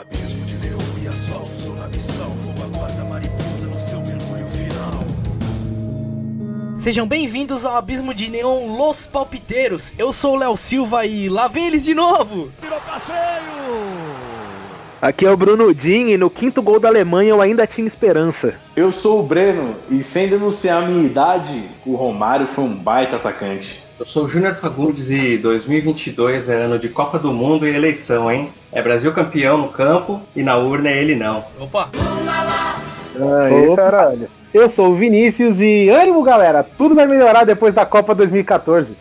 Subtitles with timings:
[0.00, 5.04] Abismo de neon e asfalto, sou na missão, vou aguarda mariposa no seu mergulho final.
[6.78, 9.92] Sejam bem-vindos ao Abismo de Neon Los Palpiteiros.
[9.98, 12.50] Eu sou o Léo Silva e lá vem eles de novo.
[12.62, 13.12] Virou passeio!
[15.02, 18.54] Aqui é o Bruno Din e no quinto gol da Alemanha eu ainda tinha esperança.
[18.74, 23.16] Eu sou o Breno e sem denunciar a minha idade, o Romário foi um baita
[23.16, 23.82] atacante.
[24.02, 28.28] Eu sou o Júnior Fagundes e 2022 é ano de Copa do Mundo e eleição,
[28.32, 28.52] hein?
[28.72, 31.44] É Brasil campeão no campo e na urna é ele não.
[31.60, 31.88] Opa!
[33.14, 33.76] Aí, Opa.
[33.76, 34.28] caralho.
[34.52, 36.64] Eu sou o Vinícius e ânimo, galera!
[36.64, 38.96] Tudo vai melhorar depois da Copa 2014.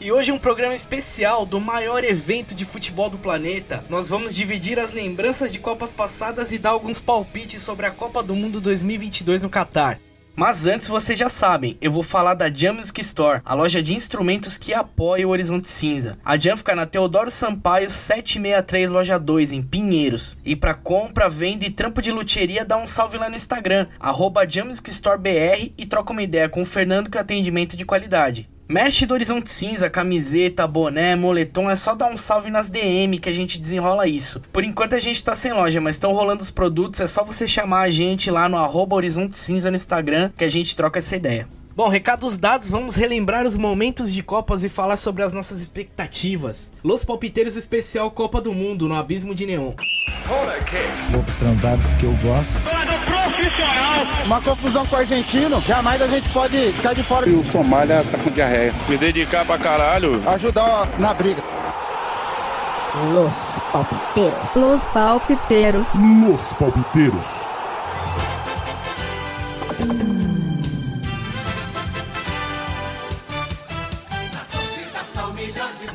[0.00, 3.82] E hoje é um programa especial do maior evento de futebol do planeta.
[3.90, 8.22] Nós vamos dividir as lembranças de Copas passadas e dar alguns palpites sobre a Copa
[8.22, 9.98] do Mundo 2022 no Catar.
[10.38, 13.92] Mas antes, vocês já sabem, eu vou falar da Jam Music Store, a loja de
[13.92, 16.16] instrumentos que apoia o Horizonte Cinza.
[16.24, 20.36] A Jam fica na Teodoro Sampaio 763, loja 2, em Pinheiros.
[20.44, 24.48] E para compra, venda e trampo de luthieria, dá um salve lá no Instagram, arroba
[24.48, 27.84] Jam Music Store BR e troca uma ideia com o Fernando que é atendimento de
[27.84, 28.48] qualidade.
[28.70, 33.30] Merch do Horizonte Cinza, camiseta, boné, moletom, é só dar um salve nas DM que
[33.30, 34.42] a gente desenrola isso.
[34.52, 37.48] Por enquanto a gente tá sem loja, mas estão rolando os produtos, é só você
[37.48, 41.16] chamar a gente lá no arroba Horizonte Cinza no Instagram que a gente troca essa
[41.16, 41.48] ideia.
[41.78, 46.72] Bom, recados dados, vamos relembrar os momentos de Copas e falar sobre as nossas expectativas.
[46.82, 49.74] Los Palpiteiros Especial Copa do Mundo no Abismo de Neon.
[51.12, 52.68] Loucos transados que eu gosto.
[54.26, 58.02] Uma confusão com o argentino, jamais a gente pode ficar de fora E o Somália
[58.10, 58.74] tá com diarreia.
[58.88, 60.20] Me dedicar pra caralho.
[60.28, 61.44] ajudar na briga.
[63.14, 64.56] Los Palpiteiros.
[64.56, 65.94] Los Palpiteiros.
[65.94, 67.46] Los palpiteiros.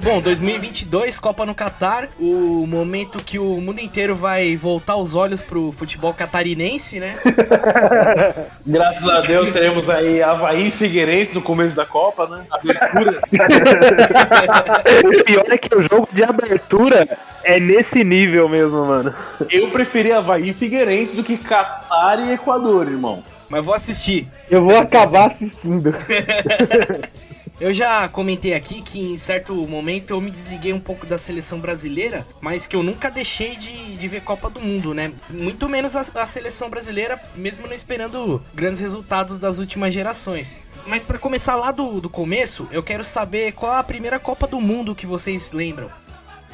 [0.04, 5.42] Bom, 2022, Copa no Catar, o momento que o mundo inteiro vai voltar os olhos
[5.42, 7.16] pro futebol catarinense, né?
[8.68, 12.44] Graças a Deus teremos aí Havaí e Figueirense no começo da Copa, né?
[12.52, 13.22] Abertura.
[15.22, 17.08] o pior é que o jogo de abertura
[17.42, 19.16] é nesse nível mesmo, mano.
[19.50, 23.24] Eu preferi Havaí e Figueirense do que Catar e Equador, irmão.
[23.47, 24.28] Mas vou assistir.
[24.52, 25.96] Eu vou acabar assistindo.
[27.63, 31.59] Eu já comentei aqui que em certo momento eu me desliguei um pouco da seleção
[31.62, 35.13] brasileira, mas que eu nunca deixei de, de ver Copa do Mundo, né?
[35.29, 40.59] Muito menos a, a seleção brasileira, mesmo não esperando grandes resultados das últimas gerações.
[40.85, 44.59] Mas pra começar lá do, do começo, eu quero saber qual a primeira Copa do
[44.59, 45.88] Mundo que vocês lembram.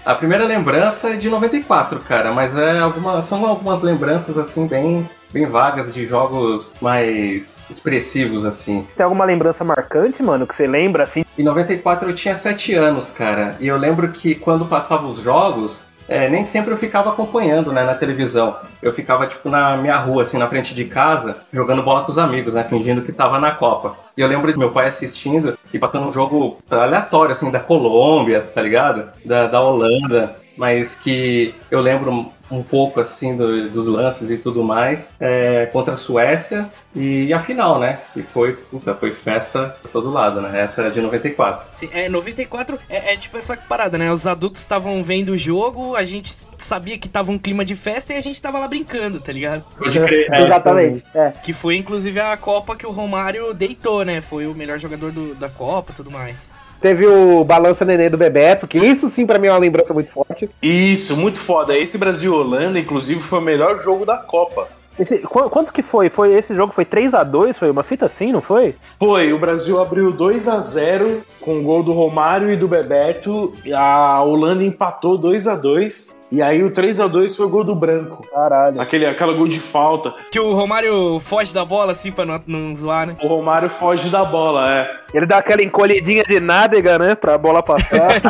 [0.05, 5.09] A primeira lembrança é de 94, cara, mas é alguma, são algumas lembranças assim bem,
[5.31, 8.87] bem vagas de jogos mais expressivos assim.
[8.95, 11.23] Tem alguma lembrança marcante, mano, que você lembra assim?
[11.37, 15.83] Em 94 eu tinha 7 anos, cara, e eu lembro que quando passavam os jogos,
[16.09, 18.57] é, nem sempre eu ficava acompanhando, né, na televisão.
[18.81, 22.17] Eu ficava, tipo, na minha rua, assim, na frente de casa, jogando bola com os
[22.17, 23.95] amigos, né, fingindo que tava na Copa.
[24.17, 28.41] E eu lembro de meu pai assistindo e passando um jogo aleatório, assim, da Colômbia,
[28.41, 29.09] tá ligado?
[29.23, 34.63] Da, da Holanda, mas que eu lembro um pouco, assim, do- dos lances e tudo
[34.63, 39.91] mais, é, contra a Suécia e a final, né, que foi, puta, foi festa pra
[39.91, 41.67] todo lado, né, essa é de 94.
[41.73, 44.11] Sim, é, 94 é, é tipo essa parada, né?
[44.11, 48.13] Os adultos estavam vendo o jogo, a gente sabia que tava um clima de festa
[48.13, 49.63] e a gente tava lá brincando, tá ligado?
[49.77, 50.27] Pode crer.
[50.31, 51.03] É, Exatamente.
[51.13, 51.31] É.
[51.43, 54.21] Que foi inclusive a Copa que o Romário deitou, né?
[54.21, 56.51] Foi o melhor jogador do- da Copa e tudo mais.
[56.81, 60.11] Teve o Balança Nenê do Bebeto, que isso sim pra mim é uma lembrança muito
[60.11, 60.49] forte.
[60.61, 61.77] Isso, muito foda.
[61.77, 64.67] Esse Brasil Holanda, inclusive, foi o melhor jogo da Copa.
[64.97, 66.09] Esse- qu- quanto que foi?
[66.09, 66.33] foi?
[66.33, 68.75] Esse jogo foi 3 a 2 Foi uma fita assim, não foi?
[68.99, 73.53] Foi, o Brasil abriu 2 a 0 com o gol do Romário e do Bebeto.
[73.65, 77.49] e A Holanda empatou 2 a 2 E aí o 3 a 2 foi o
[77.49, 78.23] gol do Branco.
[78.31, 78.79] Caralho.
[78.79, 80.13] Aquele, aquela gol de falta.
[80.31, 83.15] Que o Romário foge da bola assim pra não, não zoar, né?
[83.23, 84.87] O Romário foge da bola, é.
[85.13, 87.15] Ele dá aquela encolhidinha de nádega, né?
[87.15, 88.21] Pra bola passar.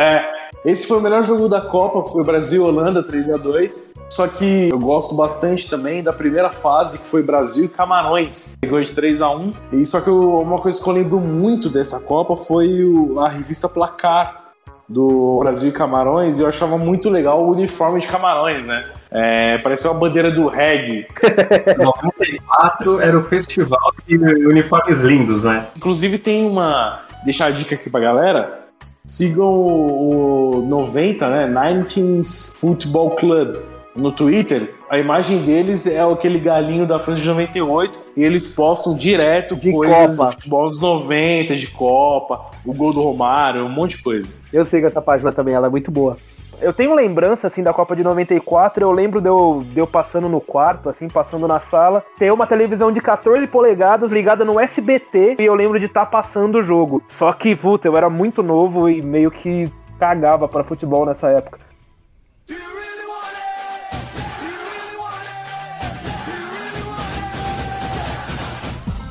[0.00, 0.24] É,
[0.64, 4.26] esse foi o melhor jogo da Copa, foi Brasil e Holanda 3 a 2 Só
[4.26, 8.56] que eu gosto bastante também da primeira fase, que foi Brasil e Camarões.
[8.60, 11.68] Pegou de 3 a 1 E só que eu- uma coisa que eu lembro muito
[11.68, 14.43] dessa Copa foi o- a revista Placar
[14.88, 18.84] do Brasil e Camarões, e eu achava muito legal o uniforme de Camarões, né?
[19.10, 21.06] É, parecia uma bandeira do reggae.
[21.78, 25.68] 94 era o festival de uniformes lindos, né?
[25.76, 27.02] Inclusive tem uma.
[27.24, 28.60] Deixar a dica aqui pra galera.
[29.06, 31.48] Sigam o, o 90, né?
[31.48, 34.74] 19s Football Club no Twitter.
[34.88, 39.70] A imagem deles é aquele galinho da França de 98 e eles postam direto De
[39.70, 40.30] coisas Copa.
[40.30, 44.36] de futebol dos 90, de Copa, o gol do Romário, um monte de coisa.
[44.52, 46.16] Eu sigo essa página também, ela é muito boa.
[46.60, 48.82] Eu tenho lembrança, assim, da Copa de 94.
[48.82, 52.46] Eu lembro de eu, de eu passando no quarto, assim, passando na sala, ter uma
[52.46, 56.62] televisão de 14 polegadas ligada no SBT e eu lembro de estar tá passando o
[56.62, 57.02] jogo.
[57.08, 61.63] Só que, puta, eu era muito novo e meio que cagava para futebol nessa época.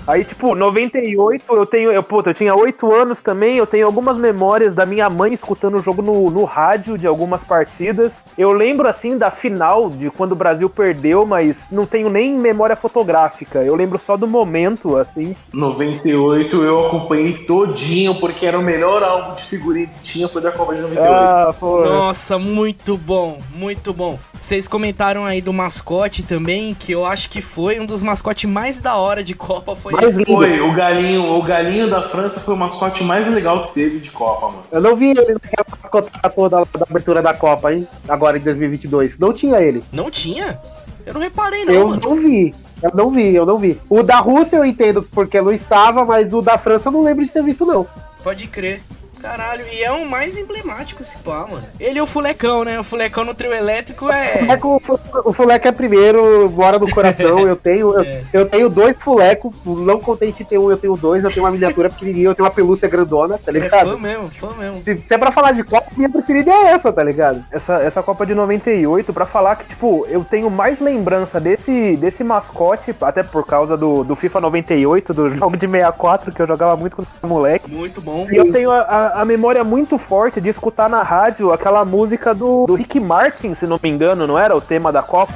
[0.05, 1.91] Aí, tipo, 98, eu tenho.
[1.91, 3.57] Eu, puta, eu tinha 8 anos também.
[3.57, 7.43] Eu tenho algumas memórias da minha mãe escutando o jogo no, no rádio de algumas
[7.43, 8.23] partidas.
[8.37, 12.75] Eu lembro, assim, da final, de quando o Brasil perdeu, mas não tenho nem memória
[12.75, 13.63] fotográfica.
[13.63, 15.35] Eu lembro só do momento, assim.
[15.53, 20.51] 98 eu acompanhei todinho, porque era o melhor álbum de figurinha que tinha, foi da
[20.51, 21.13] Copa de 98.
[21.13, 21.85] Ah, pô.
[21.85, 24.19] Nossa, muito bom, muito bom.
[24.39, 28.79] Vocês comentaram aí do mascote também, que eu acho que foi um dos mascotes mais
[28.79, 29.73] da hora de Copa.
[29.73, 30.15] Foi mais.
[30.15, 34.11] Foi, o galinho, o galinho da França foi o mascote mais legal que teve de
[34.11, 34.63] Copa, mano.
[34.71, 37.87] Eu não vi ele naquela mascote toda da abertura da Copa, hein?
[38.07, 39.17] Agora em 2022.
[39.17, 39.83] Não tinha ele.
[39.91, 40.59] Não tinha?
[41.05, 41.73] Eu não reparei, não.
[41.73, 42.01] Eu mano.
[42.03, 42.53] não vi.
[42.81, 43.79] Eu não vi, eu não vi.
[43.89, 47.25] O da Rússia eu entendo porque não estava, mas o da França eu não lembro
[47.25, 47.87] de ter visto, não.
[48.21, 48.81] Pode crer.
[49.23, 51.63] Caralho, e é o mais emblemático esse pá, mano.
[51.79, 52.77] Ele e o Fulecão, né?
[52.77, 54.39] O Fulecão no trio elétrico é.
[54.39, 54.81] Fuleco,
[55.23, 57.39] o Fuleco é primeiro, mora no coração.
[57.39, 58.21] Eu tenho, é.
[58.33, 61.23] eu, eu, tenho dois Fulecos, não contente de ter um, eu tenho dois.
[61.23, 63.73] Eu tenho uma miniatura pequenininha, eu tenho uma pelúcia grandona, tá ligado?
[63.73, 64.83] É fã mesmo, fã mesmo.
[64.83, 67.45] Se, se é pra falar de Copa, minha preferida é essa, tá ligado?
[67.49, 72.25] Essa, essa Copa de 98, pra falar que, tipo, eu tenho mais lembrança desse, desse
[72.25, 76.75] mascote, até por causa do, do FIFA 98, do jogo de 64, que eu jogava
[76.75, 77.71] muito quando era moleque.
[77.71, 78.27] Muito bom.
[78.29, 82.33] E eu tenho a, a a memória muito forte de escutar na rádio aquela música
[82.33, 85.33] do, do Rick Martin, se não me engano, não era o tema da Copa?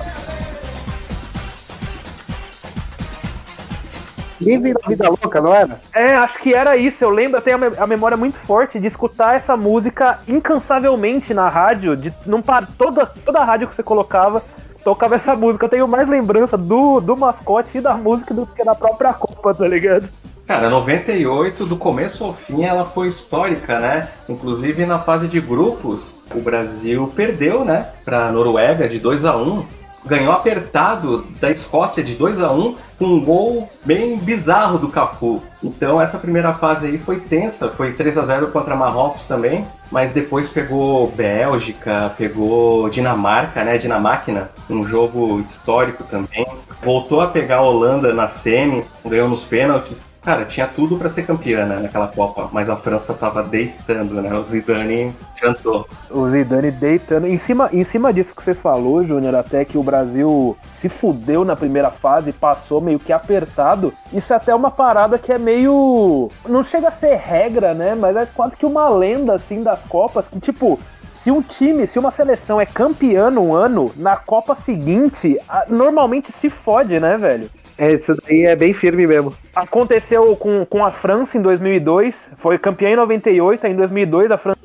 [4.39, 5.81] Livre da Vida Louca, não era?
[5.93, 7.03] É, acho que era isso.
[7.03, 11.95] Eu lembro, eu tenho a memória muito forte de escutar essa música incansavelmente na rádio.
[11.95, 14.43] De, não para, toda, toda a rádio que você colocava
[14.83, 15.65] tocava essa música.
[15.65, 19.53] Eu tenho mais lembrança do, do mascote e da música do que da própria Copa,
[19.53, 20.07] tá ligado?
[20.47, 24.07] Cara, 98, do começo ao fim, ela foi histórica, né?
[24.29, 27.89] Inclusive na fase de grupos, o Brasil perdeu, né?
[28.05, 29.65] Pra Noruega de 2 a 1
[30.05, 35.43] ganhou apertado da Escócia de 2 a 1 com um gol bem bizarro do Cafu.
[35.61, 40.13] Então essa primeira fase aí foi tensa, foi 3 a 0 contra Marrocos também, mas
[40.13, 46.47] depois pegou Bélgica, pegou Dinamarca, né, Dinamáquina, um jogo histórico também.
[46.81, 51.25] Voltou a pegar a Holanda na semi, ganhou nos pênaltis Cara, tinha tudo para ser
[51.25, 54.33] campeã né, naquela Copa, mas a França tava deitando, né?
[54.33, 55.87] O Zidane cantou.
[56.11, 57.27] O Zidane deitando.
[57.27, 61.45] Em cima, em cima disso que você falou, Júnior, até que o Brasil se fudeu
[61.45, 63.93] na primeira fase, passou meio que apertado.
[64.11, 66.29] Isso é até uma parada que é meio.
[66.45, 67.95] Não chega a ser regra, né?
[67.95, 70.77] Mas é quase que uma lenda, assim, das Copas, que, tipo,
[71.13, 75.39] se um time, se uma seleção é campeã um ano, na Copa seguinte,
[75.69, 77.49] normalmente se fode, né, velho?
[77.77, 79.33] É, isso daí é bem firme mesmo.
[79.55, 84.37] Aconteceu com, com a França em 2002, foi campeã em 98, aí em 2002 a
[84.37, 84.57] França.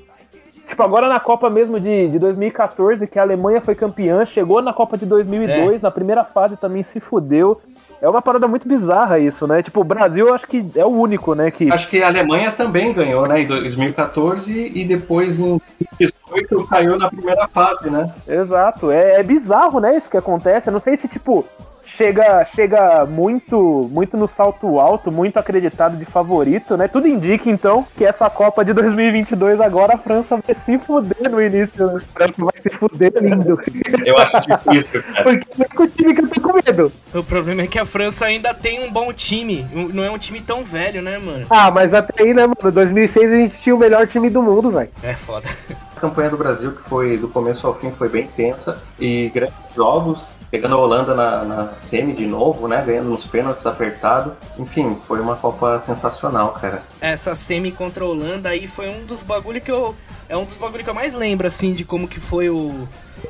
[0.67, 4.73] Tipo, agora na Copa mesmo de, de 2014, que a Alemanha foi campeã, chegou na
[4.73, 5.82] Copa de 2002, é.
[5.82, 7.61] na primeira fase também se fudeu.
[8.00, 9.62] É uma parada muito bizarra isso, né?
[9.62, 11.53] Tipo, o Brasil eu acho que é o único, né?
[11.53, 11.70] Que...
[11.70, 13.43] Acho que a Alemanha também ganhou, né?
[13.43, 15.61] Em 2014 e depois em
[16.00, 18.12] 2018 caiu na primeira fase, né?
[18.26, 18.91] Exato.
[18.91, 19.97] É, é bizarro, né?
[19.97, 20.69] Isso que acontece.
[20.69, 21.45] Eu não sei se, tipo,
[21.96, 26.88] chega chega muito muito no salto alto, muito acreditado de favorito, né?
[26.88, 31.40] Tudo indica então que essa Copa de 2022 agora a França vai se fuder no
[31.40, 31.96] início, né?
[31.96, 33.61] A França vai se fuder lindo.
[34.04, 35.22] Eu acho difícil, cara.
[35.22, 36.92] Porque é o time que eu tô com medo.
[37.14, 40.40] O problema é que a França ainda tem um bom time, não é um time
[40.40, 41.46] tão velho, né, mano?
[41.50, 42.72] Ah, mas até aí, né, mano?
[42.72, 44.90] 2006 a gente tinha o melhor time do mundo, velho.
[45.02, 45.49] É foda.
[45.96, 49.54] A campanha do Brasil, que foi do começo ao fim, foi bem tensa e grandes
[49.75, 52.85] jogos pegando a Holanda na, na semi de novo, né?
[52.87, 54.37] Ganhando nos pênaltis apertado.
[54.59, 56.82] Enfim, foi uma Copa sensacional, cara.
[57.00, 59.97] Essa semi contra a Holanda aí foi um dos bagulho que eu.
[60.28, 62.87] É um dos bagulho que eu mais lembro, assim, de como que foi o,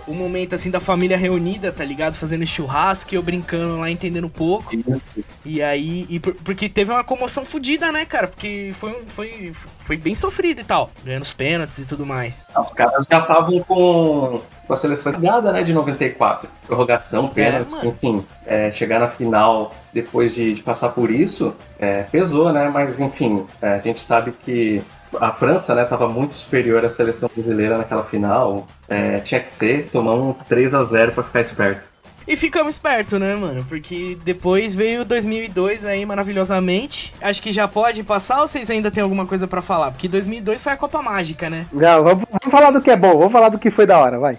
[0.06, 2.14] o momento assim da família reunida, tá ligado?
[2.14, 4.74] Fazendo churrasco e eu brincando lá, entendendo um pouco.
[4.74, 5.24] Isso.
[5.44, 8.28] E aí, e por, porque teve uma comoção fodida, né, cara?
[8.28, 12.44] Porque foi, foi, foi bem sofrido e tal, ganhando os pênaltis e tudo mais.
[12.54, 16.48] Ah, os caras já estavam com, com a seleção ligada, né, de 94.
[16.66, 18.26] Prorrogação, é, pênalti, é, enfim.
[18.46, 22.68] É, chegar na final depois de, de passar por isso, é, pesou, né?
[22.68, 24.82] Mas enfim, é, a gente sabe que
[25.20, 28.66] a França, né, tava muito superior à seleção brasileira naquela final.
[28.88, 31.92] É, tinha que ser tomar um 3 a 0 para ficar esperto.
[32.26, 33.64] E ficamos espertos, né, mano?
[33.68, 37.12] Porque depois veio 2002 aí maravilhosamente.
[37.20, 39.90] Acho que já pode passar ou vocês ainda tem alguma coisa pra falar?
[39.90, 41.66] Porque 2002 foi a Copa Mágica, né?
[41.72, 44.18] Não, vamos, vamos falar do que é bom, vamos falar do que foi da hora,
[44.18, 44.38] vai.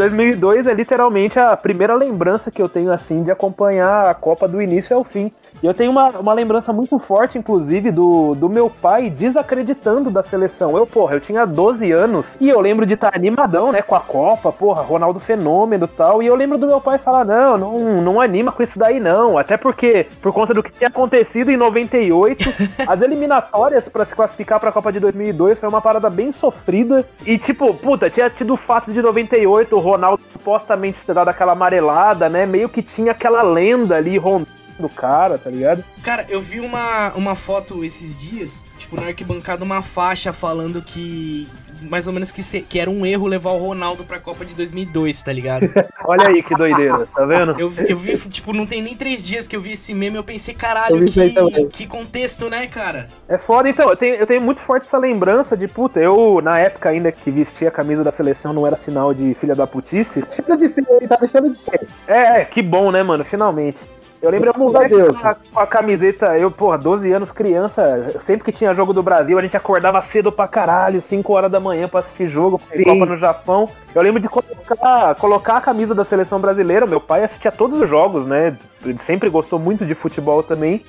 [0.00, 4.62] 2002 é literalmente a primeira lembrança que eu tenho assim de acompanhar a Copa do
[4.62, 5.30] início ao fim.
[5.62, 10.22] E eu tenho uma, uma lembrança muito forte, inclusive, do, do meu pai desacreditando da
[10.22, 10.76] seleção.
[10.76, 14.00] Eu, porra, eu tinha 12 anos e eu lembro de estar animadão, né, com a
[14.00, 16.22] Copa, porra, Ronaldo Fenômeno e tal.
[16.22, 19.36] E eu lembro do meu pai falar: não, não, não anima com isso daí, não.
[19.36, 22.48] Até porque, por conta do que tinha acontecido em 98,
[22.88, 27.04] as eliminatórias para se classificar para a Copa de 2002 foi uma parada bem sofrida.
[27.26, 31.52] E, tipo, puta, tinha tido o fato de 98, o Ronaldo supostamente ter dado aquela
[31.52, 32.46] amarelada, né?
[32.46, 35.84] Meio que tinha aquela lenda ali rondando do cara, tá ligado?
[36.02, 41.46] Cara, eu vi uma, uma foto esses dias, tipo, na arquibancada, uma faixa falando que.
[41.82, 44.52] Mais ou menos que, se- que era um erro levar o Ronaldo pra Copa de
[44.54, 45.62] 2002, tá ligado?
[46.04, 47.58] Olha aí que doideira, tá vendo?
[47.58, 50.16] Eu, vi- eu vi, tipo, não tem nem três dias que eu vi esse meme,
[50.18, 53.08] eu pensei, caralho, Eu que, que contexto, né, cara?
[53.26, 56.58] É foda, então, eu tenho, eu tenho muito forte essa lembrança de, puta, eu, na
[56.58, 60.20] época ainda que vestia a camisa da seleção, não era sinal de filha da putice.
[60.20, 61.88] Deixando de ser, ele tá deixando de ser.
[62.06, 63.80] É, é, que bom, né, mano, finalmente.
[64.22, 67.32] Eu lembro Graças eu moleque a com a, com a camiseta, eu, porra, 12 anos,
[67.32, 71.50] criança, sempre que tinha jogo do Brasil, a gente acordava cedo pra caralho, 5 horas
[71.50, 72.84] da manhã pra assistir jogo, pra Sim.
[72.84, 73.68] Copa no Japão.
[73.94, 77.88] Eu lembro de colocar, colocar a camisa da seleção brasileira, meu pai assistia todos os
[77.88, 80.84] jogos, né, ele sempre gostou muito de futebol também.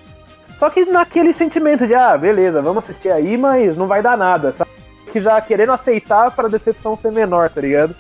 [0.60, 4.52] Só que naquele sentimento de, ah, beleza, vamos assistir aí, mas não vai dar nada,
[4.52, 4.70] sabe?
[5.12, 7.96] Que já querendo aceitar pra decepção ser menor, tá ligado?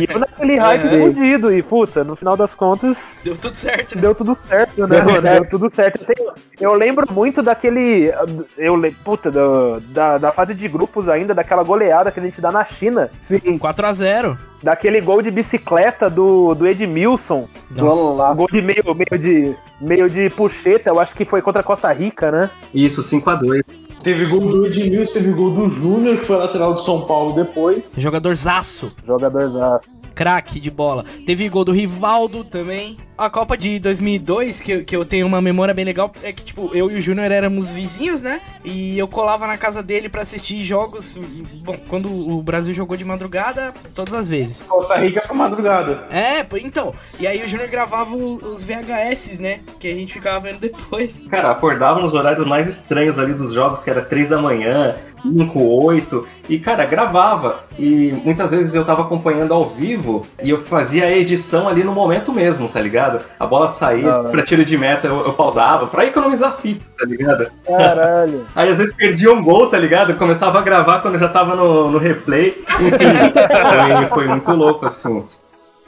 [0.00, 1.14] E eu naquele hype Uhum.
[1.14, 4.00] fudido, e puta, no final das contas, Deu tudo certo, né?
[4.02, 5.22] Deu tudo certo, né, Deu.
[5.22, 6.00] Deu tudo certo.
[6.00, 8.12] Eu, tenho- eu lembro muito daquele.
[8.56, 12.40] Eu le- Puta, do- da, da fase de grupos ainda, daquela goleada que a gente
[12.40, 13.10] dá na China.
[13.20, 13.58] Sim.
[13.58, 14.36] 4x0.
[14.62, 17.48] Daquele gol de bicicleta do, do Edmilson.
[17.72, 19.56] Um gol de meio, meio de.
[19.80, 22.50] meio de puxeta, eu acho que foi contra a Costa Rica, né?
[22.72, 23.64] Isso, 5x2.
[24.02, 27.94] Teve gol do Edmilson, teve gol do Júnior, que foi lateral de São Paulo depois.
[27.98, 28.92] Jogador zaço.
[29.06, 29.90] Jogadorzaço.
[30.14, 31.04] craque de bola.
[31.24, 32.98] Teve gol do Rivaldo também.
[33.16, 36.44] A Copa de 2002, que, eu- que eu tenho uma memória bem legal, é que,
[36.44, 38.40] tipo, eu e o Júnior éramos vizinhos, né?
[38.64, 41.16] E eu colava na casa dele pra assistir jogos.
[41.64, 44.62] Bom, quando o Brasil jogou de madrugada, todas as vezes.
[44.64, 46.04] Costa Rica foi madrugada.
[46.10, 46.92] É, então.
[47.18, 49.60] E aí o Júnior gravava os VHS, né?
[49.78, 51.18] Que a gente ficava vendo depois.
[51.30, 55.62] Cara, acordava nos horários mais estranhos ali dos jogos, que era 3 da manhã, 5,
[55.84, 56.26] 8.
[56.48, 57.60] E, cara, gravava.
[57.78, 61.92] E muitas vezes eu tava acompanhando ao vivo e eu fazia a edição ali no
[61.92, 63.24] momento mesmo, tá ligado?
[63.38, 64.24] A bola saía Ah.
[64.24, 67.46] pra tiro de meta, eu, eu pausava pra economizar fita, tá ligado?
[67.66, 68.44] Caralho.
[68.56, 70.14] Aí às vezes perdia um gol, tá ligado?
[70.14, 72.62] Começava a gravar quando já tava no, no replay.
[72.80, 75.24] Enfim, foi, foi muito louco, assim.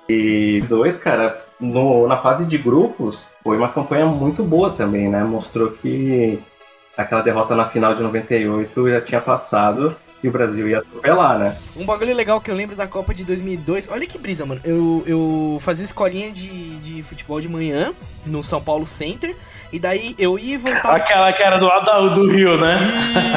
[0.09, 5.25] E dois, cara, no- na fase de grupos, foi uma campanha muito boa também, né?
[5.25, 6.39] Mostrou que
[6.97, 11.57] aquela derrota na final de 98 já tinha passado e o Brasil ia atropelar, né?
[11.77, 13.89] Um bagulho legal que eu lembro da Copa de 2002.
[13.91, 14.61] Olha que brisa, mano.
[14.65, 17.93] Eu, eu fazia escolinha de, de futebol de manhã
[18.25, 19.37] no São Paulo Center.
[19.73, 20.97] E daí eu ia e voltava.
[20.97, 22.79] Aquela que era do lado do Rio, né?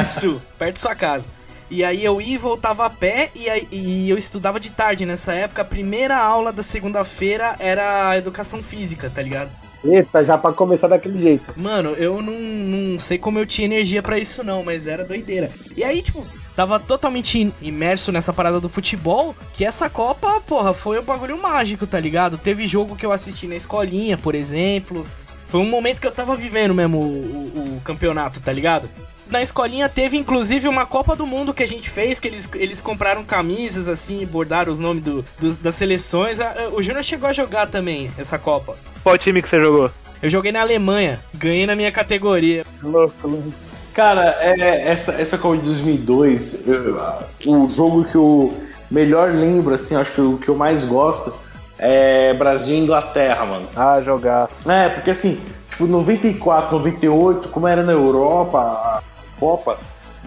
[0.00, 1.24] Isso, perto da sua casa.
[1.70, 5.04] E aí eu ia e voltava a pé e, aí- e eu estudava de tarde
[5.04, 5.60] nessa época.
[5.60, 9.50] A primeira aula da segunda-feira era educação física, tá ligado?
[9.84, 11.52] Eita, já pra começar daquele jeito.
[11.56, 15.50] Mano, eu não, não sei como eu tinha energia pra isso não, mas era doideira.
[15.76, 20.98] E aí, tipo, tava totalmente imerso nessa parada do futebol, que essa Copa, porra, foi
[20.98, 22.36] um bagulho mágico, tá ligado?
[22.36, 25.06] Teve jogo que eu assisti na escolinha, por exemplo.
[25.48, 28.88] Foi um momento que eu tava vivendo mesmo o, o- o campeonato, tá ligado?
[29.28, 32.80] Na escolinha teve inclusive uma Copa do Mundo que a gente fez, que eles, eles
[32.80, 36.40] compraram camisas assim, e bordaram os nomes do, dos- das seleções.
[36.40, 38.74] Ah, ah, O Júnior chegou a jogar também essa Copa.
[39.02, 39.90] Qual time que você jogou?
[40.22, 42.64] Eu joguei na Alemanha, ganhei na minha categoria.
[42.82, 43.52] Louco, louco.
[43.94, 46.98] Cara, é, essa, essa Copa de 2002, eu-
[47.46, 48.54] o jogo que eu
[48.90, 51.34] melhor lembro, assim, acho que o que eu mais gosto
[51.78, 53.68] é Brasil e Inglaterra, mano.
[53.76, 54.48] Ah, jogar.
[54.66, 59.02] É, porque assim, tipo, 94, 98, como era na Europa,
[59.38, 59.78] Copa,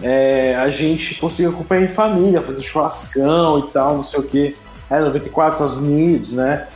[0.02, 4.56] é, a gente conseguia acompanhar em família, fazer churrascão e tal, não sei o quê.
[4.90, 6.66] É, 94, Estados Unidos, né?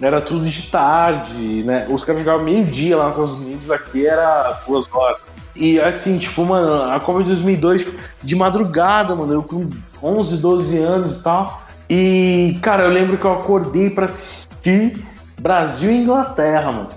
[0.00, 1.86] Era tudo de tarde, né?
[1.88, 5.18] Os caras jogavam meio-dia lá nos Estados Unidos, aqui era duas horas.
[5.54, 7.88] E assim, tipo, mano, a Copa de 2002,
[8.22, 9.70] de madrugada, mano, eu com
[10.02, 11.62] 11, 12 anos e tal.
[11.88, 15.06] E, cara, eu lembro que eu acordei pra assistir
[15.38, 16.88] Brasil e Inglaterra, mano.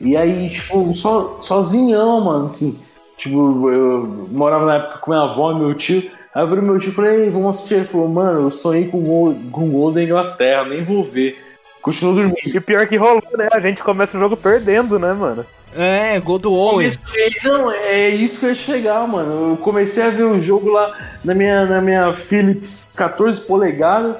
[0.00, 2.80] E aí, tipo, so, sozinhão, mano, assim.
[3.20, 6.10] Tipo, eu morava na época com minha avó e meu tio.
[6.34, 7.74] Aí eu falei meu tio e falei, "Ei, vamos assistir.
[7.74, 11.38] Ele falou, mano, eu sonhei com o o gol da Inglaterra, nem vou ver.
[11.82, 12.38] Continuo dormindo.
[12.44, 13.48] E pior que rolou, né?
[13.52, 15.44] A gente começa o jogo perdendo, né, mano?
[15.74, 16.90] É, gol do Owen.
[17.44, 19.50] Não, é isso que eu ia chegar, mano.
[19.50, 20.92] Eu comecei a ver o jogo lá
[21.24, 24.16] na minha, na minha Philips 14 polegadas.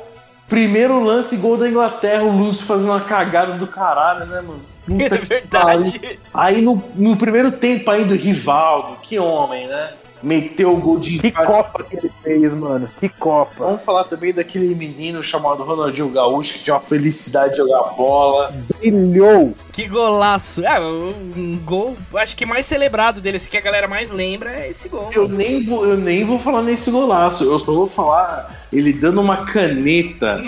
[0.49, 4.61] Primeiro lance, gol da Inglaterra, o Lúcio fazendo uma cagada do caralho, né, mano?
[4.87, 5.99] Puta É verdade.
[5.99, 6.19] pariu.
[6.33, 9.91] Aí no, no primeiro tempo ainda, Rivaldo, que homem, né?
[10.23, 11.47] Meteu o gol de Que empate.
[11.47, 12.91] copa que ele fez, mano.
[13.01, 13.55] Que copa.
[13.65, 18.53] Vamos falar também daquele menino chamado Ronaldinho Gaúcho, que tinha uma felicidade de jogar bola.
[18.79, 19.55] Brilhou.
[19.73, 20.63] Que golaço.
[20.63, 24.69] É, um gol, acho que mais celebrado dele, esse que a galera mais lembra é
[24.69, 25.09] esse gol.
[25.11, 29.23] Eu nem, vou, eu nem vou falar nesse golaço, eu só vou falar ele dando
[29.23, 30.39] uma caneta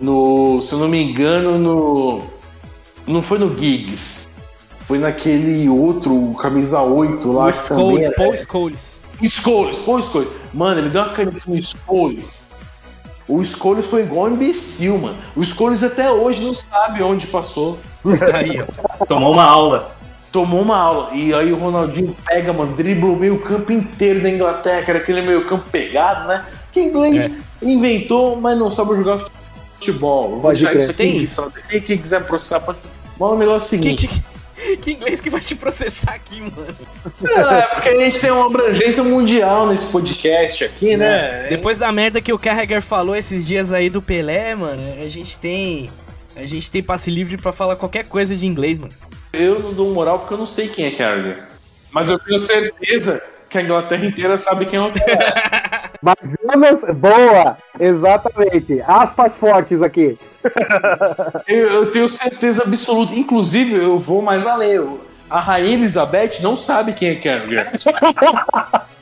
[0.00, 2.22] no, se eu não me engano, no.
[3.06, 4.28] Não foi no Giggs.
[4.86, 7.46] Foi naquele outro, camisa 8 lá.
[7.46, 9.00] O que também Scholes, era- Paul Scholes.
[9.28, 10.28] Scholes, Paul Scholes.
[10.52, 12.44] Mano, ele deu uma caneta no Scholes.
[13.28, 15.16] O Scholes foi igual um imbecil, mano.
[15.36, 17.78] O Scholes até hoje não sabe onde passou.
[18.34, 19.04] Aí, ó.
[19.06, 19.92] Tomou uma aula.
[20.32, 21.10] Tomou uma aula.
[21.14, 24.98] E aí o Ronaldinho pega, mano, dribla o meio campo inteiro da Inglaterra, que era
[24.98, 26.44] aquele meio campo pegado, né?
[26.72, 29.41] Que inglês inventou, mas não sabe jogar futebol.
[29.90, 30.78] Vou Pode crer.
[30.78, 31.52] isso Tem em isso.
[31.68, 32.78] Quem, quiser processar, pode...
[33.18, 34.08] O negócio é o seguinte.
[34.08, 36.76] que, que inglês que vai te processar aqui, mano?
[37.24, 41.46] É, porque a gente tem uma abrangência mundial nesse podcast aqui, né?
[41.48, 45.36] Depois da merda que o Carragher falou esses dias aí do Pelé, mano, a gente
[45.38, 45.90] tem.
[46.34, 48.92] A gente tem passe livre pra falar qualquer coisa de inglês, mano.
[49.32, 51.44] Eu não dou moral porque eu não sei quem é Carragher.
[51.90, 55.61] Mas eu tenho certeza que a Inglaterra inteira sabe quem é o Carragher.
[56.02, 56.96] Mas vamos.
[56.98, 57.56] Boa!
[57.78, 58.82] Exatamente.
[58.86, 60.18] Aspas fortes aqui.
[61.46, 63.14] Eu, eu tenho certeza absoluta.
[63.14, 64.72] Inclusive, eu vou mais além.
[64.72, 67.70] Eu- A Rainha Elizabeth não sabe quem é Carragher.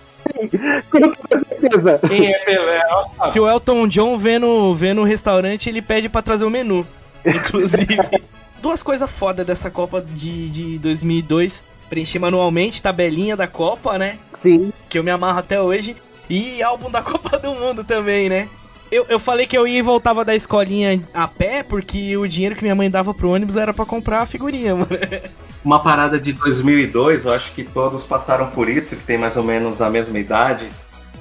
[0.91, 2.01] Com certeza.
[2.07, 2.83] Quem é Pelé?
[3.31, 6.87] Se o Elton John vê no, vê no restaurante, ele pede pra trazer o menu.
[7.25, 7.99] Inclusive.
[8.63, 11.65] Duas coisas foda dessa Copa de, de 2002.
[11.89, 14.19] Preencher manualmente, tabelinha da Copa, né?
[14.35, 14.73] Sim.
[14.89, 15.97] Que eu me amarro até hoje.
[16.31, 18.49] E álbum da Copa do Mundo também, né?
[18.91, 22.55] Eu, eu falei que eu ia e voltava da escolinha a pé, porque o dinheiro
[22.55, 24.89] que minha mãe dava pro ônibus era pra comprar a figurinha, mano.
[25.65, 29.43] Uma parada de 2002, eu acho que todos passaram por isso, que tem mais ou
[29.43, 30.71] menos a mesma idade,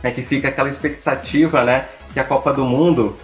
[0.01, 3.17] é que fica aquela expectativa, né, que a Copa do Mundo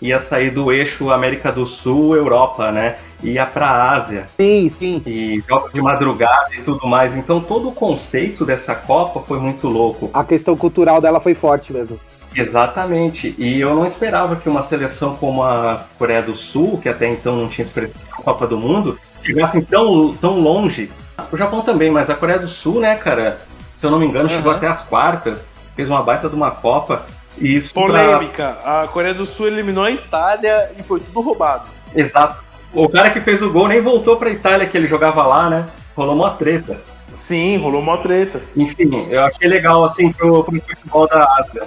[0.00, 5.02] ia sair do eixo América do Sul, Europa, né, ia pra Ásia, Sim, sim.
[5.06, 7.16] e jogos de madrugada e tudo mais.
[7.16, 10.10] Então todo o conceito dessa Copa foi muito louco.
[10.14, 11.98] A questão cultural dela foi forte mesmo.
[12.34, 13.34] Exatamente.
[13.38, 17.36] E eu não esperava que uma seleção como a Coreia do Sul, que até então
[17.36, 20.90] não tinha expressão na Copa do Mundo, chegasse tão, tão longe.
[21.30, 23.38] O Japão também, mas a Coreia do Sul, né, cara?
[23.76, 24.58] Se eu não me engano, chegou Aham.
[24.58, 27.04] até as quartas, fez uma baita de uma Copa.
[27.38, 28.58] Isso pra- Polêmica.
[28.64, 31.64] A Coreia do Sul eliminou a Itália e foi tudo roubado.
[31.94, 32.42] Exato.
[32.72, 35.68] O cara que fez o gol nem voltou pra Itália, que ele jogava lá, né?
[35.96, 36.80] Rolou uma treta.
[37.14, 38.40] Sim, rolou uma treta.
[38.56, 41.64] Enfim, eu achei legal, assim, pro, pro futebol da Ásia.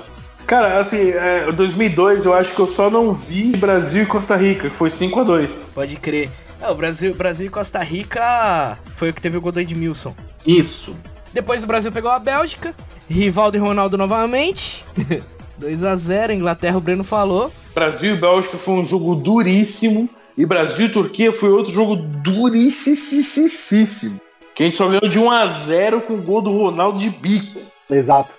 [0.47, 4.69] Cara, assim, é, 2002 eu acho que eu só não vi Brasil e Costa Rica,
[4.69, 6.29] que foi 5 a 2 Pode crer.
[6.61, 10.13] Ah, o Brasil, Brasil e Costa Rica foi o que teve o gol do Edmilson.
[10.45, 10.95] Isso.
[11.33, 12.73] Depois o Brasil pegou a Bélgica.
[13.09, 14.85] Rivaldo e Ronaldo novamente.
[15.57, 17.51] 2 a 0 Inglaterra, o Breno falou.
[17.73, 20.09] Brasil e Bélgica foi um jogo duríssimo.
[20.37, 22.95] E Brasil e Turquia foi outro jogo duríssimo.
[24.55, 27.09] Que a gente só ganhou de 1 a 0 com o gol do Ronaldo de
[27.09, 27.59] bico.
[27.89, 28.29] Exato.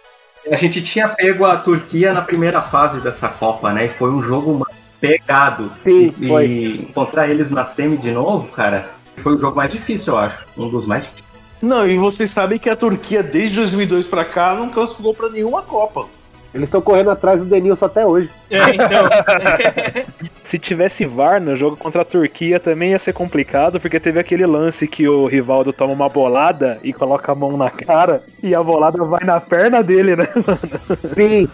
[0.50, 3.86] A gente tinha pego a Turquia na primeira fase dessa Copa, né?
[3.86, 4.66] E foi um jogo
[5.00, 5.72] pegado.
[5.84, 6.46] Sim, e, foi.
[6.46, 10.44] e encontrar eles na semi de novo, cara, foi o jogo mais difícil, eu acho.
[10.56, 11.24] Um dos mais difíceis.
[11.62, 15.62] Não, e vocês sabem que a Turquia, desde 2002 pra cá, não classificou pra nenhuma
[15.62, 16.06] Copa.
[16.54, 18.30] Eles estão correndo atrás do Denilson até hoje.
[18.48, 19.08] É, então.
[20.44, 24.46] Se tivesse VAR no jogo contra a Turquia também ia ser complicado, porque teve aquele
[24.46, 28.62] lance que o Rivaldo toma uma bolada e coloca a mão na cara e a
[28.62, 30.28] bolada vai na perna dele, né?
[31.16, 31.48] Sim.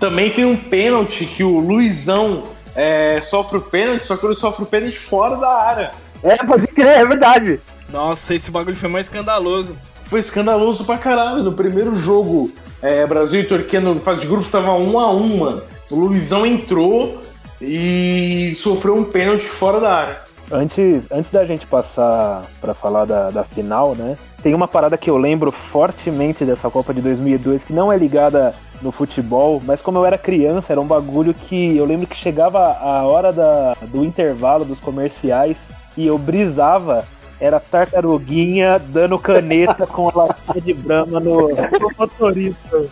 [0.00, 4.64] Também tem um pênalti que o Luizão é, sofre o pênalti, só que ele sofre
[4.64, 5.92] o pênalti fora da área.
[6.20, 7.60] É, pode crer, é verdade.
[7.90, 9.76] Nossa, esse bagulho foi mais escandaloso.
[10.06, 11.44] Foi escandaloso pra caralho.
[11.44, 12.50] No primeiro jogo,
[12.82, 15.62] é, Brasil e Turquia no fase de grupos tava um a um, mano.
[15.90, 17.22] O Luizão entrou
[17.60, 20.32] e sofreu um pênalti fora da área.
[20.50, 24.18] Antes, antes da gente passar pra falar da, da final, né?
[24.42, 28.54] Tem uma parada que eu lembro fortemente dessa Copa de 2002 que não é ligada
[28.82, 32.58] no futebol, mas como eu era criança, era um bagulho que eu lembro que chegava
[32.58, 35.56] a hora da, do intervalo dos comerciais
[35.96, 37.06] e eu brisava
[37.42, 42.84] era tartaruguinha dando caneta com a latinha de brama no, no motorista.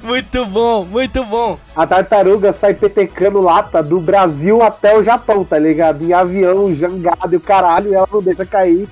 [0.00, 1.58] Muito bom, muito bom.
[1.74, 6.04] A tartaruga sai petecando lata do Brasil até o Japão, tá ligado?
[6.04, 8.88] Em avião, jangado e o caralho, e ela não deixa cair.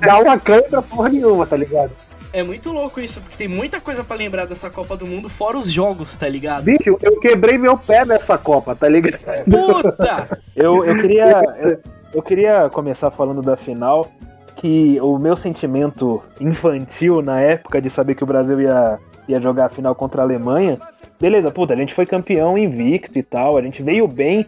[0.00, 1.90] Dá uma câmera porra nenhuma, tá ligado?
[2.32, 5.58] É muito louco isso, porque tem muita coisa pra lembrar dessa Copa do Mundo, fora
[5.58, 6.64] os jogos, tá ligado?
[6.64, 9.44] Bicho, eu quebrei meu pé nessa Copa, tá ligado?
[9.44, 10.40] Puta!
[10.56, 11.42] Eu, eu queria.
[11.58, 11.78] Eu,
[12.12, 14.10] eu queria começar falando da final.
[14.56, 19.66] Que o meu sentimento infantil na época de saber que o Brasil ia, ia jogar
[19.66, 20.78] a final contra a Alemanha.
[21.20, 24.46] Beleza, puta, a gente foi campeão invicto e tal, a gente veio bem.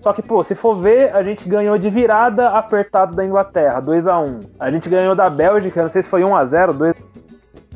[0.00, 4.06] Só que, pô, se for ver, a gente ganhou de virada apertado da Inglaterra, 2
[4.06, 6.94] a 1 A gente ganhou da Bélgica, não sei se foi 1 a 0 2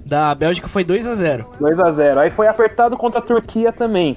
[0.06, 3.72] Da Bélgica foi 2 a 0 2 a 0 Aí foi apertado contra a Turquia
[3.72, 4.16] também.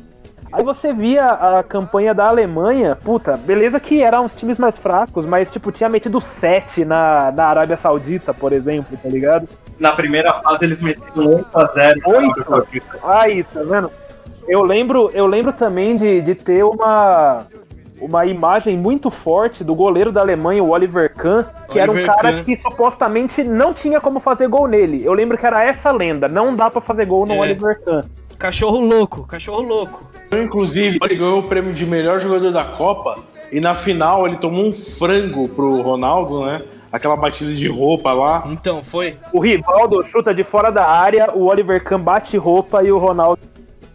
[0.56, 5.26] Aí você via a campanha da Alemanha, puta, beleza que eram uns times mais fracos,
[5.26, 9.50] mas tipo, tinha metido 7 na, na Arábia Saudita, por exemplo, tá ligado?
[9.78, 12.68] Na primeira fase eles meteram 8 a 0 Oito?
[13.04, 13.92] Aí, tá vendo?
[14.48, 17.46] Eu lembro, eu lembro também de, de ter uma,
[18.00, 22.16] uma imagem muito forte do goleiro da Alemanha, o Oliver Kahn, que era um Oliver
[22.16, 22.44] cara Kahn.
[22.46, 25.04] que supostamente não tinha como fazer gol nele.
[25.04, 27.40] Eu lembro que era essa lenda, não dá pra fazer gol no É.
[27.40, 28.04] Oliver Kahn.
[28.38, 30.04] Cachorro louco, cachorro louco.
[30.32, 33.20] Inclusive, ele ganhou o prêmio de melhor jogador da Copa
[33.52, 36.62] e na final ele tomou um frango pro Ronaldo, né?
[36.92, 38.44] Aquela batida de roupa lá.
[38.48, 39.16] Então, foi.
[39.34, 43.42] O Rivaldo chuta de fora da área, o Oliver Kahn bate roupa e o Ronaldo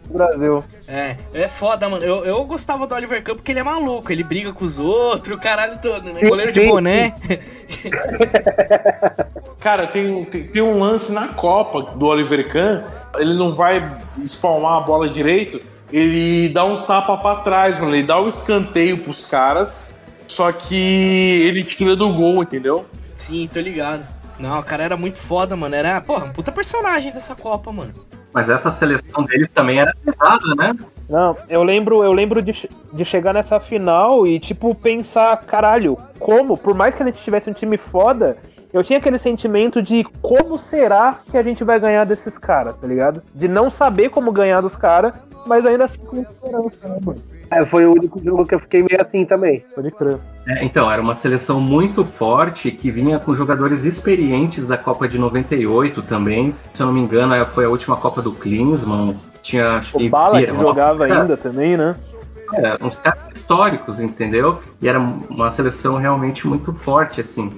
[0.05, 0.63] do Brasil.
[0.87, 2.03] É, é foda, mano.
[2.03, 5.37] Eu, eu gostava do Oliver Kahn porque ele é maluco, ele briga com os outros,
[5.37, 6.21] o caralho todo, né?
[6.21, 7.15] Goleiro de boné.
[9.59, 12.83] Cara, tem, tem, tem um lance na Copa do Oliver Kahn,
[13.17, 17.95] ele não vai espalmar a bola direito, ele dá um tapa pra trás, mano.
[17.95, 19.97] Ele dá o escanteio pros caras,
[20.27, 22.85] só que ele tira do gol, entendeu?
[23.15, 24.05] Sim, tô ligado.
[24.39, 25.75] Não, o cara era muito foda, mano.
[25.75, 27.93] Era, porra, um puta personagem dessa Copa, mano.
[28.33, 30.73] Mas essa seleção deles também era pesada, né?
[31.09, 36.57] Não, eu lembro, eu lembro de, de chegar nessa final e, tipo, pensar, caralho, como?
[36.57, 38.37] Por mais que a gente tivesse um time foda,
[38.73, 42.87] eu tinha aquele sentimento de como será que a gente vai ganhar desses caras, tá
[42.87, 43.21] ligado?
[43.33, 45.13] De não saber como ganhar dos caras,
[45.45, 47.21] mas ainda assim com esperança, né, mano?
[47.51, 49.61] É, foi o único jogo que eu fiquei meio assim também.
[49.75, 50.17] Pode crer.
[50.47, 55.19] É, então, era uma seleção muito forte que vinha com jogadores experientes da Copa de
[55.19, 56.55] 98 também.
[56.73, 59.19] Se eu não me engano, é, foi a última Copa do Klinsmann.
[59.41, 61.95] Tinha acho O Bala que jogava ainda também, né?
[62.53, 64.61] É, uns caras históricos, entendeu?
[64.81, 67.51] E era uma seleção realmente muito forte, assim.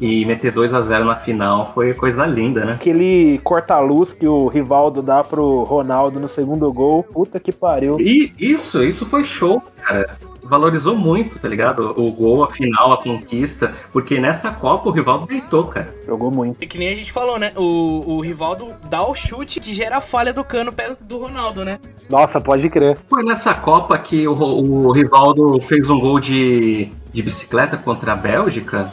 [0.00, 2.72] E meter 2 a 0 na final foi coisa linda, né?
[2.72, 8.00] Aquele corta-luz que o Rivaldo dá pro Ronaldo no segundo gol, puta que pariu.
[8.00, 10.16] E isso, isso foi show, cara.
[10.42, 11.94] Valorizou muito, tá ligado?
[11.96, 13.72] O gol, a final, a conquista.
[13.92, 15.94] Porque nessa Copa o Rivaldo deitou, cara.
[16.04, 16.60] Jogou muito.
[16.60, 17.52] É que nem a gente falou, né?
[17.56, 21.78] O, o Rivaldo dá o chute que gera a falha do cano do Ronaldo, né?
[22.08, 22.98] Nossa, pode crer.
[23.08, 28.16] Foi nessa Copa que o, o Rivaldo fez um gol de, de bicicleta contra a
[28.16, 28.90] Bélgica.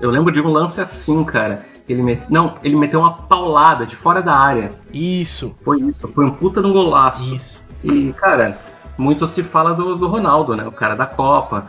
[0.00, 1.64] Eu lembro de um lance assim, cara.
[1.88, 2.22] Ele met...
[2.28, 4.70] Não, ele meteu uma paulada de fora da área.
[4.92, 7.34] Isso, Foi isso, foi um puta um golaço.
[7.34, 7.64] isso.
[7.82, 8.58] E, cara,
[8.96, 10.66] muito se fala do, do Ronaldo, né?
[10.66, 11.64] O cara da Copa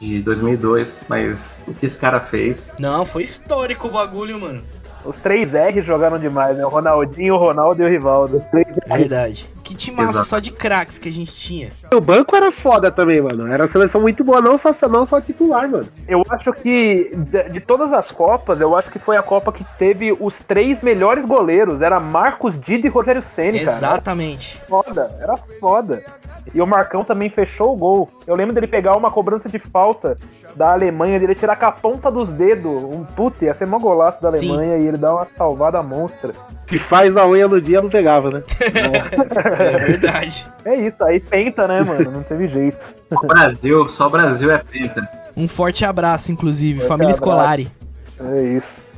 [0.00, 1.02] de 2002.
[1.08, 2.72] Mas o que esse cara fez.
[2.78, 4.62] Não, foi histórico o bagulho, mano.
[5.04, 6.64] Os três R jogaram demais, né?
[6.64, 8.36] O Ronaldinho, o Ronaldo e o Rivaldo.
[8.36, 8.98] Os três R.
[8.98, 9.46] Verdade.
[9.68, 10.28] Que time massa Exato.
[10.28, 11.68] só de craques que a gente tinha.
[11.92, 13.46] O banco era foda também, mano.
[13.52, 15.86] Era uma seleção muito boa, não só, não só titular, mano.
[16.08, 19.62] Eu acho que de, de todas as Copas, eu acho que foi a Copa que
[19.78, 21.82] teve os três melhores goleiros.
[21.82, 23.76] Era Marcos Dida e Rogério Ceni, cara.
[23.76, 24.56] Exatamente.
[24.56, 26.02] Era foda, era foda.
[26.54, 28.08] E o Marcão também fechou o gol.
[28.26, 30.16] Eu lembro dele pegar uma cobrança de falta
[30.56, 32.82] da Alemanha, dele tirar com a ponta dos dedos.
[32.82, 34.48] Um puta, ia ser mó golaço da Sim.
[34.48, 36.32] Alemanha e ele dá uma salvada monstra.
[36.66, 38.42] Se faz a unha no dia, não pegava, né?
[39.58, 40.46] É verdade.
[40.64, 42.10] É isso, aí penta, né, mano?
[42.10, 42.94] Não teve jeito.
[43.12, 45.08] Só Brasil, só Brasil é penta.
[45.36, 46.80] Um forte abraço, inclusive.
[46.80, 47.22] Forte Família abraço.
[47.22, 47.70] Escolari.
[48.20, 48.88] É isso.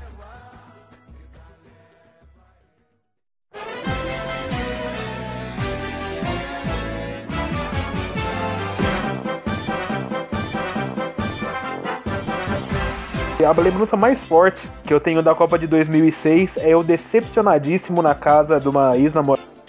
[13.44, 18.14] A lembrança mais forte que eu tenho da Copa de 2006 é eu decepcionadíssimo na
[18.14, 19.59] casa de uma ex-namorada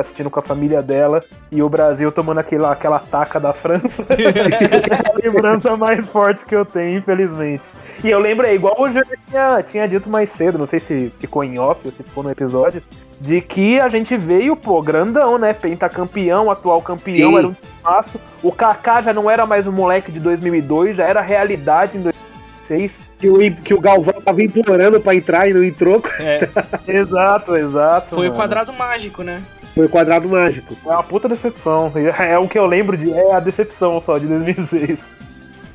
[0.00, 4.04] assistindo com a família dela e o Brasil tomando aquela, aquela taca da França.
[4.10, 7.62] é a lembrança mais forte que eu tenho, infelizmente.
[8.02, 11.12] E eu lembro, é igual o Júnior tinha, tinha dito mais cedo, não sei se
[11.20, 12.82] ficou em off ou se ficou no episódio,
[13.20, 15.52] de que a gente veio, pô, grandão, né?
[15.52, 17.38] Pentacampeão, atual campeão, Sim.
[17.38, 18.20] era um espaço.
[18.42, 23.12] O Kaká já não era mais um moleque de 2002, já era realidade em 2006.
[23.20, 26.02] Que o, que o Galvão tava implorando pra entrar e não entrou.
[26.18, 26.48] É,
[26.88, 28.16] Exato, exato.
[28.16, 28.34] foi o mano.
[28.34, 29.40] quadrado mágico, né?
[29.74, 30.76] Foi o quadrado mágico.
[30.84, 31.90] É uma puta decepção.
[32.18, 33.10] É o que eu lembro de.
[33.12, 35.10] É a decepção só de 2006.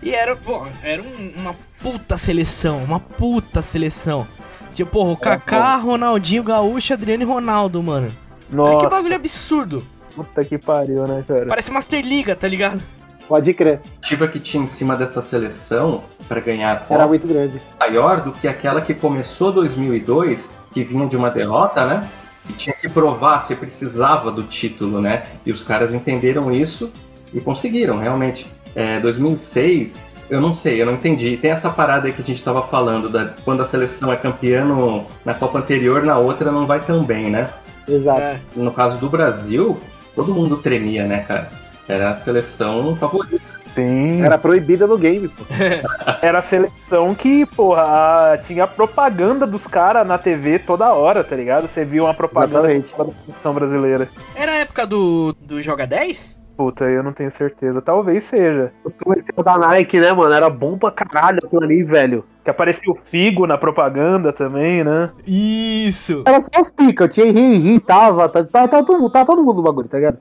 [0.04, 4.28] E era, pô, era um- uma puta seleção, uma puta seleção.
[4.72, 8.12] Tipo, porra, o Kaká, Ronaldinho, Gaúcho, Adriano e Ronaldo, mano.
[8.54, 9.84] Olha Nossa, que bagulho absurdo.
[10.16, 11.48] puta que pariu, né, cara?
[11.48, 12.82] Parece Master Liga, tá ligado?
[13.28, 13.74] Pode crer.
[13.74, 17.60] A expectativa que tinha em cima dessa seleção para ganhar a Era muito grande.
[17.80, 22.08] maior do que aquela que começou 2002, que vinha de uma derrota, né?
[22.50, 25.24] E tinha que provar se precisava do título, né?
[25.46, 26.92] E os caras entenderam isso
[27.34, 28.48] e conseguiram, realmente.
[28.76, 31.36] É, 2006, eu não sei, eu não entendi.
[31.38, 34.64] Tem essa parada aí que a gente tava falando, da, quando a seleção é campeã
[34.64, 37.50] no- na Copa anterior, na outra não vai tão bem, né?
[37.88, 38.20] Exato.
[38.22, 38.40] É.
[38.56, 39.80] No caso do Brasil,
[40.16, 41.50] todo mundo tremia, né, cara?
[41.88, 43.57] Era a seleção favorita.
[43.78, 44.24] Sim.
[44.24, 45.44] Era proibida no game, pô.
[46.22, 51.68] Era a seleção que, porra, tinha propaganda dos caras na TV toda hora, tá ligado?
[51.68, 54.08] Você viu uma propaganda da seleção brasileira.
[54.36, 56.38] Era a época do, do Joga 10?
[56.58, 57.80] Puta, eu não tenho certeza.
[57.84, 58.72] Talvez seja.
[58.84, 60.34] Os comerciais da Nike, né, mano?
[60.34, 62.26] Era bom pra caralho aquilo ali, velho.
[62.44, 65.12] Que aparecia o Figo na propaganda também, né?
[65.28, 66.24] Isso.
[66.26, 69.44] Era só os pica, tinha Henry Henry, tava, tá, tá, tá, todo, mundo- tá todo
[69.44, 70.18] mundo no bagulho, tá ligado?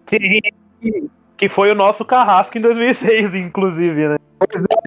[1.37, 4.17] Que foi o nosso carrasco em 2006, inclusive, né?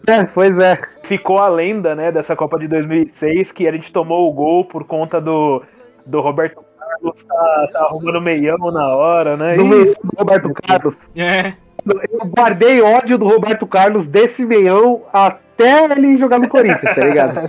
[0.07, 0.77] É, pois é.
[1.03, 4.83] Ficou a lenda, né, dessa Copa de 2006, que a gente tomou o gol por
[4.83, 5.61] conta do,
[6.05, 9.55] do Roberto Carlos tá, tá arrumando meião na hora, né?
[9.55, 11.09] Do, E- meio do Roberto Carlos.
[11.15, 11.53] É.
[11.85, 17.39] Eu guardei ódio do Roberto Carlos desse meião até ele jogar no Corinthians, tá ligado?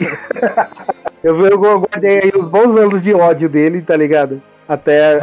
[1.23, 4.41] eu, eu guardei aí uns bons anos de ódio dele, tá ligado?
[4.69, 5.19] Até.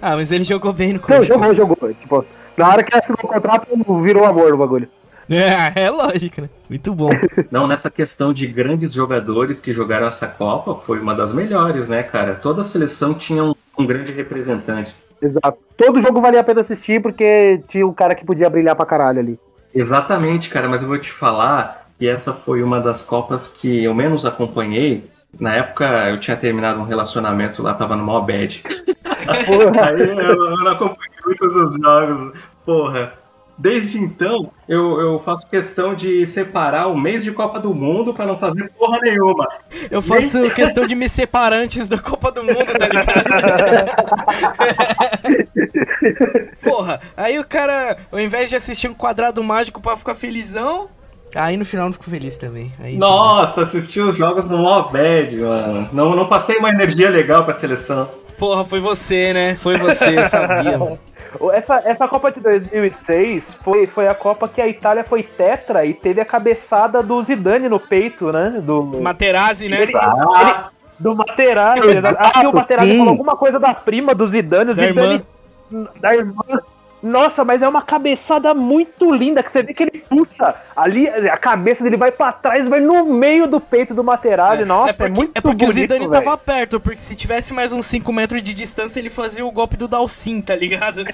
[0.00, 1.28] Ah, mas ele jogou bem no Não, Corinthians.
[1.28, 1.94] jogou, jogou.
[1.94, 2.24] Tipo,
[2.56, 3.68] na hora que assinou o contrato,
[4.02, 4.88] virou amor o bagulho.
[5.30, 6.50] É, é lógico, né?
[6.68, 7.10] Muito bom.
[7.50, 12.02] Não, nessa questão de grandes jogadores que jogaram essa Copa, foi uma das melhores, né,
[12.02, 12.34] cara?
[12.34, 14.94] Toda seleção tinha um, um grande representante.
[15.20, 15.62] Exato.
[15.76, 19.20] Todo jogo valia a pena assistir porque tinha um cara que podia brilhar pra caralho
[19.20, 19.38] ali.
[19.74, 23.94] Exatamente, cara, mas eu vou te falar que essa foi uma das Copas que eu
[23.94, 25.08] menos acompanhei.
[25.38, 28.62] Na época eu tinha terminado um relacionamento lá, tava no maior bad.
[29.28, 32.32] Aí eu, eu não acompanhei muitos os jogos.
[32.64, 33.22] Porra.
[33.58, 38.26] Desde então, eu, eu faço questão de separar o mês de Copa do Mundo pra
[38.26, 39.46] não fazer porra nenhuma.
[39.90, 43.12] Eu faço questão de me separar antes da Copa do Mundo, tá ligado?
[46.62, 50.88] Porra, aí o cara, ao invés de assistir um quadrado mágico pra ficar felizão,
[51.34, 52.72] aí no final não fico feliz também.
[52.80, 55.88] Aí, Nossa, assisti os jogos no maior bad, mano.
[55.92, 58.10] Não, não passei uma energia legal pra seleção.
[58.38, 59.54] Porra, foi você, né?
[59.56, 60.98] Foi você, eu sabia, mano.
[61.52, 65.94] Essa, essa Copa de 2006 foi, foi a Copa que a Itália foi tetra e
[65.94, 68.60] teve a cabeçada do Zidane no peito, né?
[68.62, 69.82] Do, Materazzi, né?
[69.82, 70.64] Ele- ele-
[70.98, 71.88] do Materazzi.
[71.88, 72.98] Exato, Acho que o Materazzi sim.
[72.98, 74.70] falou alguma coisa da prima do Zidane.
[74.70, 75.22] O Da Zidane,
[76.00, 76.34] Da irmã.
[77.02, 81.36] Nossa, mas é uma cabeçada muito linda que você vê que ele puxa ali, a
[81.36, 84.64] cabeça dele vai pra trás, vai no meio do peito do Materazzi.
[84.64, 86.10] Nossa, é, é porque, muito é porque o bonito, Zidane velho.
[86.10, 89.76] tava perto, porque se tivesse mais uns 5 metros de distância, ele fazia o golpe
[89.76, 91.04] do Dalcin, tá ligado?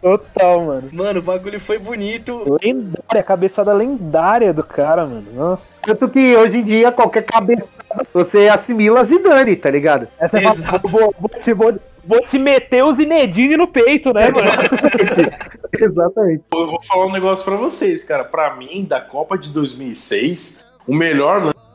[0.00, 0.88] Total, mano.
[0.92, 2.58] mano, o bagulho foi bonito.
[2.62, 5.26] Lendária, cabeçada lendária do cara, mano.
[5.34, 5.80] Nossa.
[5.82, 7.66] Tanto que hoje em dia, qualquer cabeçada,
[8.14, 10.08] você assimila Zidane, tá ligado?
[10.18, 10.88] Essa é Exato.
[10.88, 11.74] vou, vou, te, vou,
[12.06, 14.48] vou te meter o Zinedine no peito, né, mano?
[15.78, 16.44] Exatamente.
[16.52, 18.24] Eu vou falar um negócio pra vocês, cara.
[18.24, 21.65] Pra mim, da Copa de 2006, o melhor lance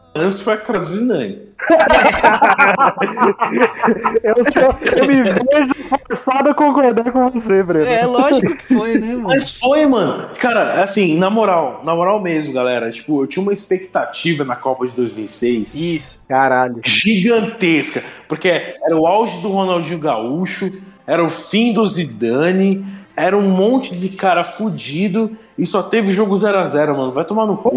[0.44, 1.52] foi a Zidane.
[4.24, 7.86] eu, sou, eu me vejo forçado a concordar com você, Breno.
[7.86, 9.28] É, lógico que foi, né, mano?
[9.28, 10.30] Mas foi, mano.
[10.40, 12.92] Cara, assim, na moral, na moral mesmo, galera.
[12.92, 16.20] Tipo, eu tinha uma expectativa na Copa de 2006 Isso.
[16.28, 16.82] Caralho.
[16.84, 18.04] gigantesca.
[18.28, 20.74] Porque era o auge do Ronaldinho Gaúcho,
[21.06, 22.84] era o fim do Zidane,
[23.16, 27.12] era um monte de cara fudido e só teve jogo 0x0, mano.
[27.12, 27.72] Vai tomar no cu.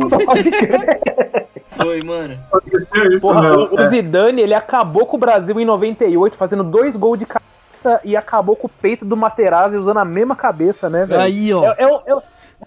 [1.77, 2.39] Foi, mano.
[3.21, 3.87] Porra, Não, o, é.
[3.89, 8.57] Zidane, ele acabou com o Brasil em 98, fazendo dois gols de cabeça e acabou
[8.57, 11.21] com o peito do Materazzi usando a mesma cabeça, né, velho?
[11.21, 11.65] Aí, ó.
[11.65, 12.15] É, é, um- é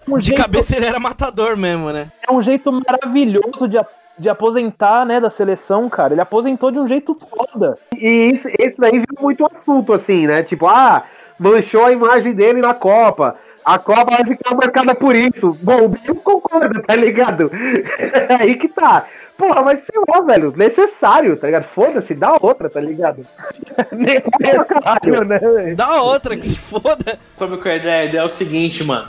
[0.08, 2.10] um De jeito, cabeça ele era matador mesmo, né?
[2.28, 3.78] é um jeito maravilhoso de,
[4.18, 6.14] de aposentar, né, da seleção, cara.
[6.14, 7.76] Ele aposentou de um jeito foda.
[7.96, 10.42] E isso, esse daí viu muito assunto, assim, né?
[10.42, 11.02] Tipo, ah,
[11.38, 13.36] manchou a imagem dele na Copa.
[13.64, 15.56] A Copa vai ficar marcada por isso.
[15.62, 17.50] Bom, o bicho concorda, tá ligado?
[18.40, 19.06] Aí que tá.
[19.36, 21.64] Porra, mas sei lá, velho, necessário, tá ligado?
[21.68, 23.24] Foda-se, dá outra, tá ligado?
[23.92, 25.24] necessário.
[25.24, 25.76] né, velho?
[25.76, 27.18] Dá outra, que se foda.
[27.36, 28.00] Sabe qual é a ideia?
[28.00, 29.08] A ideia é o seguinte, mano.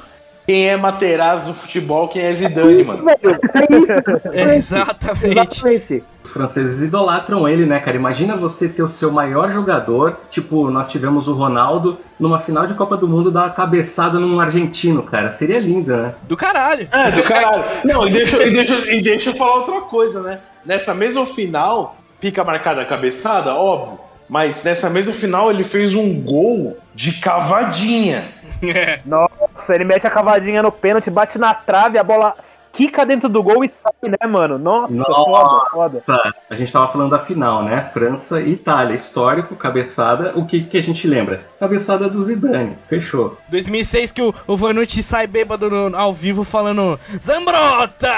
[0.49, 3.05] Quem é Materazzi no futebol, quem é Zidane, mano.
[3.05, 3.37] Velho,
[4.33, 4.75] é isso.
[4.75, 5.29] Exatamente.
[5.29, 6.03] Exatamente.
[6.23, 7.95] Os franceses idolatram ele, né, cara?
[7.95, 12.73] Imagina você ter o seu maior jogador, tipo, nós tivemos o Ronaldo, numa final de
[12.73, 15.35] Copa do Mundo, dar uma cabeçada num argentino, cara.
[15.35, 16.15] Seria lindo, né?
[16.23, 16.87] Do caralho.
[16.91, 17.63] É, do caralho.
[17.85, 20.39] Não, e deixa, e, deixa, e deixa eu falar outra coisa, né?
[20.65, 23.99] Nessa mesma final, fica marcada a cabeçada, óbvio.
[24.27, 28.23] Mas nessa mesma final ele fez um gol de cavadinha.
[29.05, 32.35] Nossa, ele mete a cavadinha no pênalti, bate na trave, a bola
[32.71, 34.57] quica dentro do gol e sai, né, mano?
[34.57, 35.11] Nossa, Nossa.
[35.11, 36.03] foda, foda.
[36.05, 37.89] Tá, a gente tava falando da final, né?
[37.91, 38.95] França e Itália.
[38.95, 40.33] Histórico, cabeçada.
[40.35, 41.41] O que, que a gente lembra?
[41.59, 42.77] Cabeçada do Zidane.
[42.87, 43.37] Fechou.
[43.49, 48.13] 2006 que o, o Vanucci sai bêbado no- ao vivo falando Zambrota!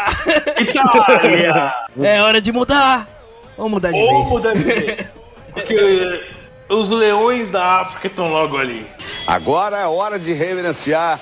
[0.59, 1.73] Itália!
[2.01, 3.07] É hora de mudar!
[3.57, 4.29] Vamos mudar de Ou vez.
[4.29, 5.07] muda de vez.
[5.53, 6.23] Porque
[6.71, 8.87] os leões da África estão logo ali.
[9.27, 11.19] Agora é hora de reverenciar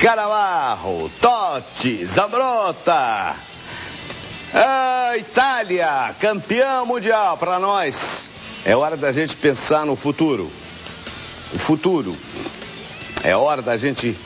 [0.00, 3.34] Canavarro, Totti, Zambrota.
[4.54, 8.30] Ah, Itália, campeão mundial para nós.
[8.64, 10.48] É hora da gente pensar no futuro.
[11.52, 12.16] O futuro.
[13.24, 14.16] É hora da gente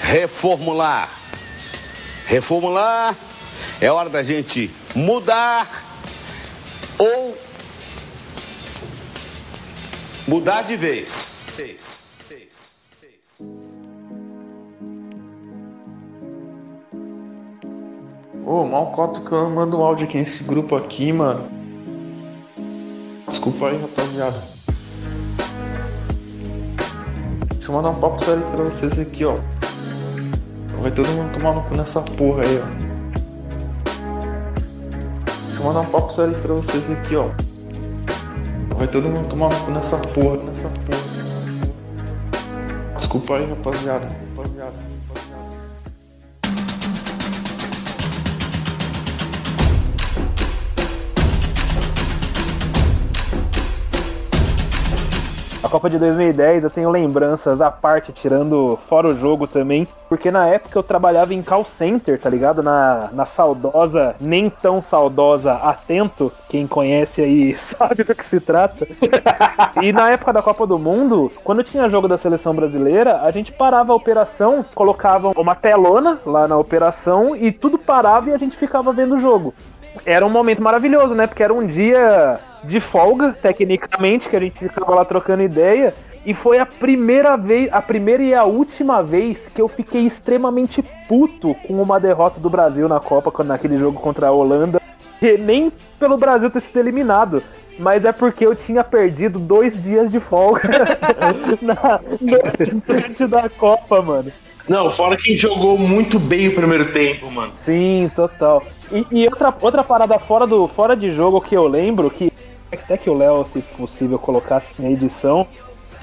[0.00, 1.08] reformular.
[2.26, 3.16] Reformular.
[3.80, 5.66] É hora da gente mudar
[6.98, 7.49] ou
[10.30, 11.32] mudar de vez.
[11.56, 13.40] Vez, vez, vez.
[18.46, 21.50] Ô, mal cota que eu mando um áudio aqui nesse grupo aqui, mano.
[23.26, 24.40] Desculpa aí, rapaziada.
[27.54, 29.36] Deixa eu mandar um papo sério pra vocês aqui, ó.
[30.80, 32.66] Vai todo mundo tomar no cu nessa porra aí, ó.
[35.46, 37.30] Deixa eu mandar um papo sério pra vocês aqui, ó.
[38.80, 40.98] Vai todo mundo tomar nessa porra, nessa porra.
[42.96, 43.44] Desculpa aí.
[43.44, 44.08] Rapaziada,
[55.62, 60.30] A Copa de 2010 eu tenho lembranças à parte, tirando fora o jogo também, porque
[60.30, 62.62] na época eu trabalhava em call center, tá ligado?
[62.62, 68.86] Na, na saudosa, nem tão saudosa Atento, quem conhece aí sabe do que se trata.
[69.82, 73.52] e na época da Copa do Mundo, quando tinha jogo da seleção brasileira, a gente
[73.52, 78.56] parava a operação, colocava uma telona lá na operação e tudo parava e a gente
[78.56, 79.52] ficava vendo o jogo
[80.06, 81.26] era um momento maravilhoso, né?
[81.26, 85.94] Porque era um dia de folga, tecnicamente, que a gente ficava lá trocando ideia.
[86.24, 90.84] E foi a primeira vez, a primeira e a última vez que eu fiquei extremamente
[91.08, 94.80] puto com uma derrota do Brasil na Copa, naquele jogo contra a Holanda.
[95.22, 97.42] E nem pelo Brasil ter sido eliminado,
[97.78, 100.60] mas é porque eu tinha perdido dois dias de folga
[101.62, 102.00] na,
[103.26, 104.30] da Copa, mano.
[104.68, 107.52] Não, fora que jogou muito bem o primeiro tempo, mano.
[107.56, 108.62] Sim, total.
[108.92, 112.32] E, e outra, outra parada fora, do, fora de jogo que eu lembro, que
[112.72, 115.46] até que o Léo, se possível, colocasse na edição,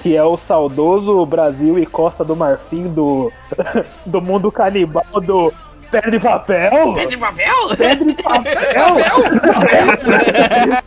[0.00, 3.32] que é o saudoso Brasil e Costa do Marfim do,
[4.06, 5.52] do mundo canibal do
[5.90, 6.94] Pedra e Papel.
[6.94, 7.76] Pedro de papel?
[7.76, 8.54] Pedra e Papel?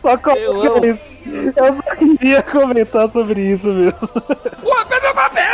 [0.00, 0.86] só Eu amo.
[0.86, 1.12] isso.
[1.56, 3.98] Eu só queria comentar sobre isso mesmo.
[4.02, 5.44] Ô, Pedro Papel!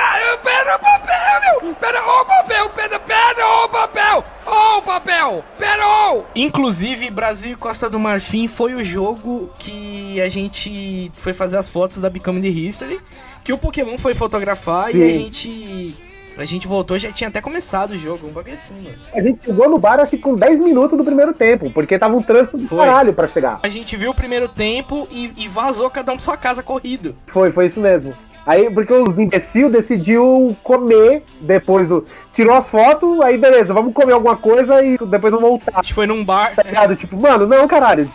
[0.42, 1.74] Pedro Papel, meu!
[1.74, 2.70] Pera, ô papel!
[2.70, 4.24] Pedro, Pedro, ô papel!
[4.58, 5.44] Ô papel!
[5.56, 6.24] Pera, ô!
[6.34, 11.68] Inclusive, Brasil e Costa do Marfim foi o jogo que a gente foi fazer as
[11.68, 12.98] fotos da Becoming the History,
[13.44, 15.12] que o Pokémon foi fotografar e a Sim.
[15.12, 15.94] gente.
[16.36, 18.96] A gente voltou, já tinha até começado o jogo, um bagulho assim, mano.
[19.12, 22.16] A gente chegou no bar, acho que com 10 minutos do primeiro tempo, porque tava
[22.16, 22.78] um trânsito do Foi.
[22.78, 23.58] caralho pra chegar.
[23.62, 27.14] A gente viu o primeiro tempo e, e vazou cada um pra sua casa corrido.
[27.26, 28.14] Foi, foi isso mesmo.
[28.48, 32.02] Aí, porque os imbecil decidiu comer depois do.
[32.32, 35.72] Tirou as fotos, aí beleza, vamos comer alguma coisa e depois vamos voltar.
[35.74, 36.54] A gente foi num bar.
[36.56, 36.96] Tá ligado?
[36.96, 38.10] Tipo, mano, não, caralho.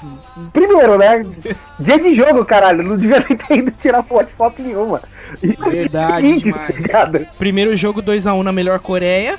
[0.51, 1.23] Primeiro, né?
[1.79, 2.81] Dia de jogo, caralho.
[2.81, 5.01] Não devia nem ter ido tirar foto, foto nenhuma.
[5.69, 6.67] Verdade Índice, demais.
[6.67, 7.27] tá ligado?
[7.37, 9.37] Primeiro jogo 2x1 na melhor Coreia.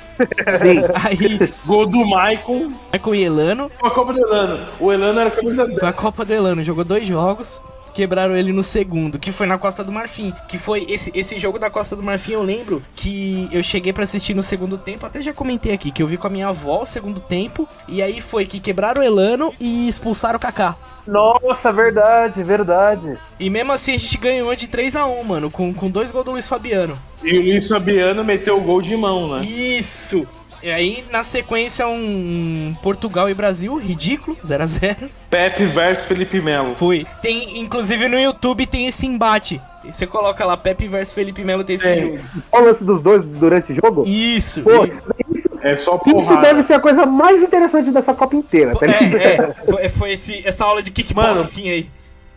[0.61, 0.81] Sim.
[1.03, 2.71] Aí, Gol do Maicon.
[2.93, 3.71] Michael e Elano.
[3.77, 4.59] Foi a Copa do Elano.
[4.79, 5.77] O Elano era camisa 10.
[5.77, 7.61] Foi a Copa do Elano, jogou dois jogos.
[7.95, 10.33] Quebraram ele no segundo, que foi na Costa do Marfim.
[10.49, 14.03] Que foi esse, esse jogo da Costa do Marfim, eu lembro que eu cheguei pra
[14.03, 16.81] assistir no segundo tempo, até já comentei aqui, que eu vi com a minha avó
[16.81, 17.67] o segundo tempo.
[17.87, 20.75] E aí foi que quebraram o Elano e expulsaram o Kaká.
[21.07, 23.17] Nossa, verdade, verdade.
[23.39, 26.47] E mesmo assim a gente ganhou de 3x1, mano, com, com dois gols do Luiz
[26.47, 26.97] Fabiano.
[27.23, 29.45] E o Luiz Fabiano meteu o gol de mão, né?
[29.45, 30.27] Isso!
[30.65, 35.11] E aí, na sequência, um Portugal e Brasil, ridículo, 0x0.
[35.29, 36.73] Pepe versus Felipe Melo.
[36.73, 37.05] Foi.
[37.21, 39.61] Tem, inclusive no YouTube tem esse embate.
[39.83, 41.97] Você coloca lá Pepe versus Felipe Melo tem esse É.
[41.97, 42.19] jogo.
[42.49, 44.07] Só o lance dos dois durante o jogo?
[44.07, 44.63] Isso.
[44.63, 46.41] Pô, E- isso, É só Isso porrada.
[46.41, 49.17] deve ser a coisa mais interessante dessa Copa inteira, tá ligado?
[49.17, 51.89] É, é, foi, foi esse, essa aula de kickboxing aí.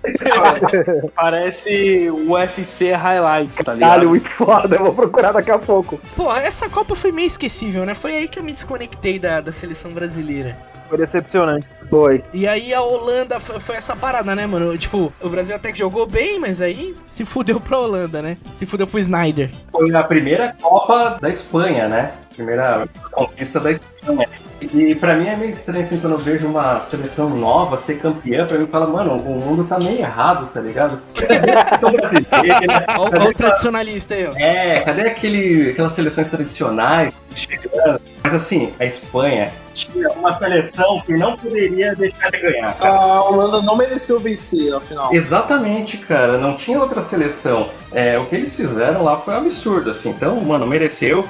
[1.14, 3.90] Parece o UFC Highlights, tá ligado?
[3.90, 6.00] Caralho, muito foda, eu vou procurar daqui a pouco.
[6.16, 7.94] Pô, essa Copa foi meio esquecível, né?
[7.94, 10.56] Foi aí que eu me desconectei da, da seleção brasileira.
[10.88, 11.68] Foi decepcionante.
[11.90, 12.22] Foi.
[12.32, 14.76] E aí a Holanda foi, foi essa parada, né, mano?
[14.78, 18.38] Tipo, o Brasil até que jogou bem, mas aí se fudeu pra Holanda, né?
[18.54, 19.50] Se fudeu pro Snyder.
[19.70, 22.12] Foi a primeira Copa da Espanha, né?
[22.34, 24.28] Primeira conquista da Espanha.
[24.60, 28.46] E pra mim é meio estranho assim quando eu vejo uma seleção nova ser campeã,
[28.46, 30.98] pra mim fala, mano, o mundo tá meio errado, tá ligado?
[31.14, 32.86] Cadê a seleção brasileira?
[32.98, 34.32] Olha o tradicionalista aí, ó.
[34.36, 38.00] É, cadê aquele, aquelas seleções tradicionais chegando?
[38.22, 42.74] Mas assim, a Espanha tinha uma seleção que não poderia deixar de ganhar.
[42.74, 42.94] cara.
[42.94, 45.14] A Holanda não mereceu vencer, afinal.
[45.14, 47.70] Exatamente, cara, não tinha outra seleção.
[47.92, 50.10] É, o que eles fizeram lá foi um absurdo, assim.
[50.10, 51.24] Então, mano, mereceu.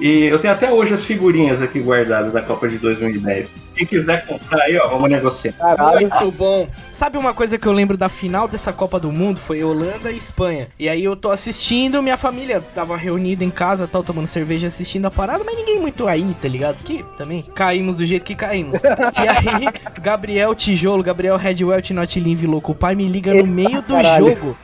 [0.00, 3.50] E eu tenho até hoje as figurinhas aqui guardadas da Copa de 2010.
[3.76, 5.52] Quem quiser comprar aí, ó, vamos negociar.
[5.52, 6.08] Caralho.
[6.08, 6.68] Muito bom.
[6.92, 9.40] Sabe uma coisa que eu lembro da final dessa Copa do Mundo?
[9.40, 10.68] Foi Holanda e Espanha.
[10.78, 15.06] E aí eu tô assistindo, minha família tava reunida em casa, tal, tomando cerveja, assistindo
[15.06, 16.76] a parada, mas ninguém muito aí, tá ligado?
[16.84, 18.80] Que também caímos do jeito que caímos.
[18.82, 18.88] e
[19.28, 19.68] aí,
[20.00, 24.28] Gabriel Tijolo, Gabriel Redwell, Not Live louco, o pai me liga no meio do Caralho.
[24.28, 24.56] jogo.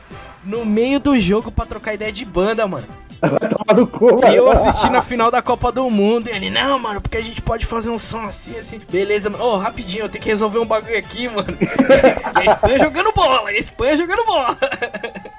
[0.43, 2.87] No meio do jogo pra trocar ideia de banda, mano.
[3.21, 4.57] Tomar no cu, E eu mano.
[4.59, 6.27] assistindo a final da Copa do Mundo.
[6.27, 8.81] E ele, não, mano, porque a gente pode fazer um som assim, assim.
[8.89, 9.43] Beleza, mano.
[9.43, 11.45] Ô, rapidinho, eu tenho que resolver um bagulho aqui, mano.
[11.59, 11.67] e
[12.39, 14.57] a Espanha jogando bola, e a Espanha jogando bola.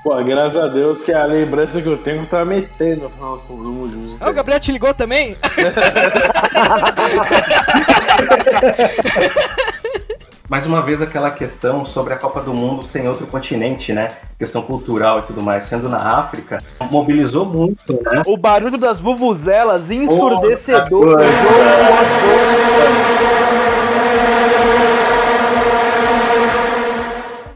[0.05, 3.55] Pô, graças a Deus que a lembrança que eu tenho tá metendo no final do
[3.55, 4.16] mundo.
[4.20, 5.37] Ah, o Gabriel te ligou também?
[10.53, 14.11] Mais uma vez aquela questão sobre a Copa do Mundo sem outro continente, né?
[14.38, 16.59] Questão cultural e tudo mais, sendo na África,
[16.90, 18.20] mobilizou muito, né?
[18.26, 21.20] O barulho das vuvuzelas ensurdecedor.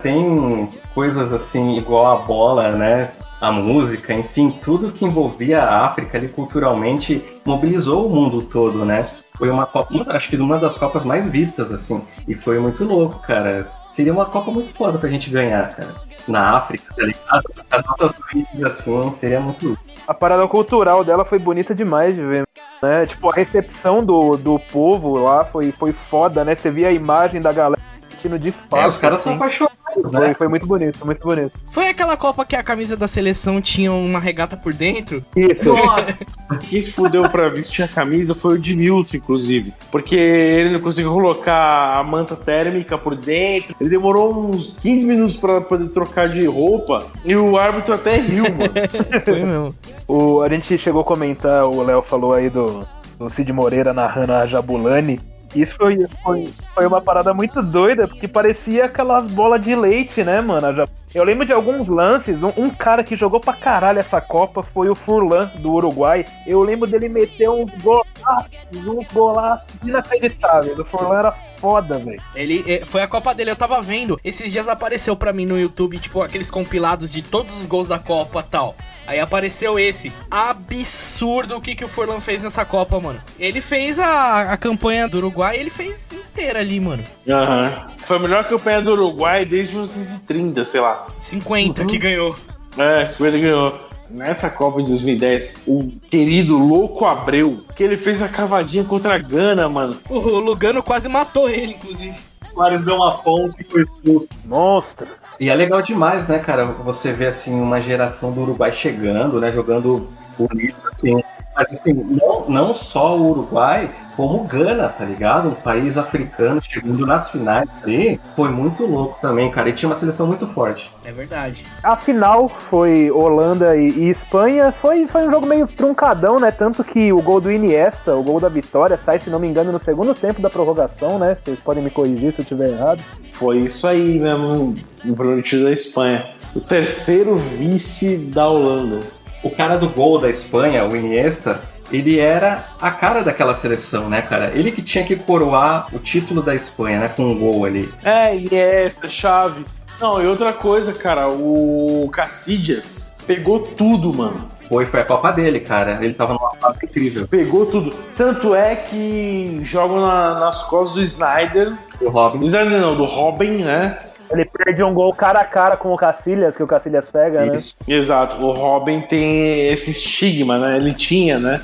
[0.01, 3.11] Tem coisas assim, igual a bola, né?
[3.41, 9.07] A música, enfim, tudo que envolvia a África ali culturalmente mobilizou o mundo todo, né?
[9.37, 12.03] Foi uma Copa, acho que uma das Copas mais vistas, assim.
[12.27, 13.71] E foi muito louco, cara.
[13.93, 15.95] Seria uma Copa muito foda pra gente ganhar, cara.
[16.27, 17.45] Na África, tá ligado?
[17.71, 19.83] As nossas raízes, assim, seria muito louco.
[20.09, 22.47] A parada cultural dela foi bonita demais de ver.
[22.83, 23.07] Né?
[23.07, 26.55] Tipo, a recepção do, do povo lá foi, foi foda, né?
[26.55, 27.81] Você via a imagem da galera
[28.11, 28.77] sentindo de fato.
[28.77, 29.41] É, os caras são assim.
[29.41, 29.76] apaixonados, Foi,
[30.13, 30.35] né?
[30.35, 31.53] foi muito bonito, foi muito bonito.
[31.71, 35.25] Foi aquela Copa que a camisa da seleção tinha uma regata por dentro?
[35.37, 35.73] Isso.
[35.73, 36.19] Nossa,
[36.69, 39.73] quem se fudeu pra vestir a camisa foi o Edmilson, inclusive.
[39.91, 43.75] Porque ele não conseguiu colocar a manta térmica por dentro.
[43.81, 47.07] Ele demorou uns 15 minutos pra poder trocar de roupa.
[47.25, 48.73] E o árbitro até riu, mano.
[49.25, 49.75] Foi mesmo.
[50.09, 52.87] O, a gente chegou a comentar, o Léo falou aí do,
[53.19, 55.21] do Cid Moreira narrando a Jabulani.
[55.63, 60.41] Isso foi, foi, foi uma parada muito doida, porque parecia aquelas bolas de leite, né,
[60.41, 60.85] mano?
[61.15, 64.89] Eu lembro de alguns lances, um, um cara que jogou pra caralho essa Copa foi
[64.89, 66.25] o Furlan, do Uruguai.
[66.47, 70.79] Eu lembro dele meter uns golaços, uns golaços inacreditáveis.
[70.79, 72.23] O Furlan era foda, velho.
[72.35, 74.21] Ele eh, foi a Copa dele, eu tava vendo.
[74.23, 77.99] Esses dias apareceu pra mim no YouTube, tipo, aqueles compilados de todos os gols da
[77.99, 78.75] Copa tal.
[79.07, 80.13] Aí apareceu esse.
[80.29, 83.21] Absurdo o que, que o Forlan fez nessa Copa, mano.
[83.39, 87.05] Ele fez a, a campanha do Uruguai, ele fez inteira ali, mano.
[87.29, 87.89] Aham.
[88.07, 91.07] Foi a melhor campanha do Uruguai desde 1930, sei lá.
[91.19, 92.37] 50 que ganhou.
[92.79, 93.87] É, 50 ganhou.
[94.09, 99.19] Nessa Copa de 2010, o querido Louco Abreu, que ele fez a cavadinha contra a
[99.19, 99.97] Gana, mano.
[100.09, 102.15] O Lugano quase matou ele, inclusive.
[102.43, 104.29] O Soares deu uma ponta e foi expulso.
[104.45, 105.09] Monstro.
[105.41, 106.67] E é legal demais, né, cara?
[106.67, 111.23] Você vê assim uma geração do Uruguai chegando, né, jogando bonito assim.
[111.57, 115.49] Mas assim, não, não só o Uruguai, como o Gana, tá ligado?
[115.49, 118.21] Um país africano chegando nas finais ali.
[118.35, 119.71] Foi muito louco também, cara.
[119.71, 120.91] E tinha uma seleção muito forte.
[121.03, 121.65] É verdade.
[121.83, 124.71] A final foi Holanda e, e Espanha.
[124.71, 126.51] Foi, foi um jogo meio truncadão, né?
[126.51, 129.73] Tanto que o gol do Iniesta, o gol da vitória, sai, se não me engano,
[129.73, 131.37] no segundo tempo da prorrogação, né?
[131.43, 133.03] Vocês podem me corrigir se eu estiver errado.
[133.33, 136.27] Foi isso aí mesmo, no prometido da Espanha.
[136.55, 139.01] O terceiro vice da Holanda.
[139.47, 141.61] O cara do gol da Espanha, o Iniesta,
[141.93, 144.51] ele era a cara daquela seleção, né, cara?
[144.55, 147.89] Ele que tinha que coroar o título da Espanha, né, com um gol ali.
[148.05, 149.65] É, Iniesta, chave.
[150.01, 154.49] Não, e outra coisa, cara, o Casillas pegou tudo, mano.
[154.69, 155.99] Foi, foi a Copa dele, cara.
[156.03, 157.27] Ele tava numa fase incrível.
[157.29, 157.95] Pegou tudo.
[158.17, 161.73] Tanto é que jogam na- nas costas do Snyder.
[162.01, 162.41] O Robin.
[162.41, 163.97] Do Snyder não, do Robin, né?
[164.31, 167.59] Ele perde um gol cara a cara com o Cacilhas, que o Cacilhas pega, né?
[167.87, 168.45] Exato.
[168.45, 170.77] O Robin tem esse estigma, né?
[170.77, 171.61] Ele tinha, né?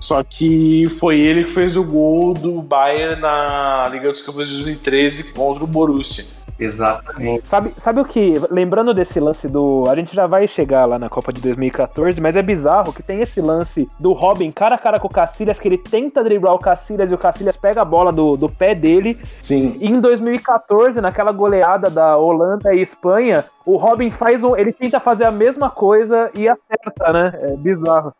[0.00, 4.54] Só que foi ele que fez o gol do Bayern na Liga dos Campeões de
[4.56, 6.24] 2013 contra o Borussia.
[6.58, 7.48] Exatamente.
[7.48, 8.34] Sabe, sabe o que?
[8.50, 9.84] Lembrando desse lance do.
[9.88, 13.20] A gente já vai chegar lá na Copa de 2014, mas é bizarro que tem
[13.20, 16.58] esse lance do Robin cara a cara com o Cacilhas, que ele tenta driblar o
[16.58, 19.18] Cacilhas e o Cacilhas pega a bola do, do pé dele.
[19.42, 19.76] Sim.
[19.80, 24.56] E em 2014, naquela goleada da Holanda e Espanha, o Robin faz um.
[24.56, 27.32] Ele tenta fazer a mesma coisa e acerta, né?
[27.34, 28.14] É bizarro.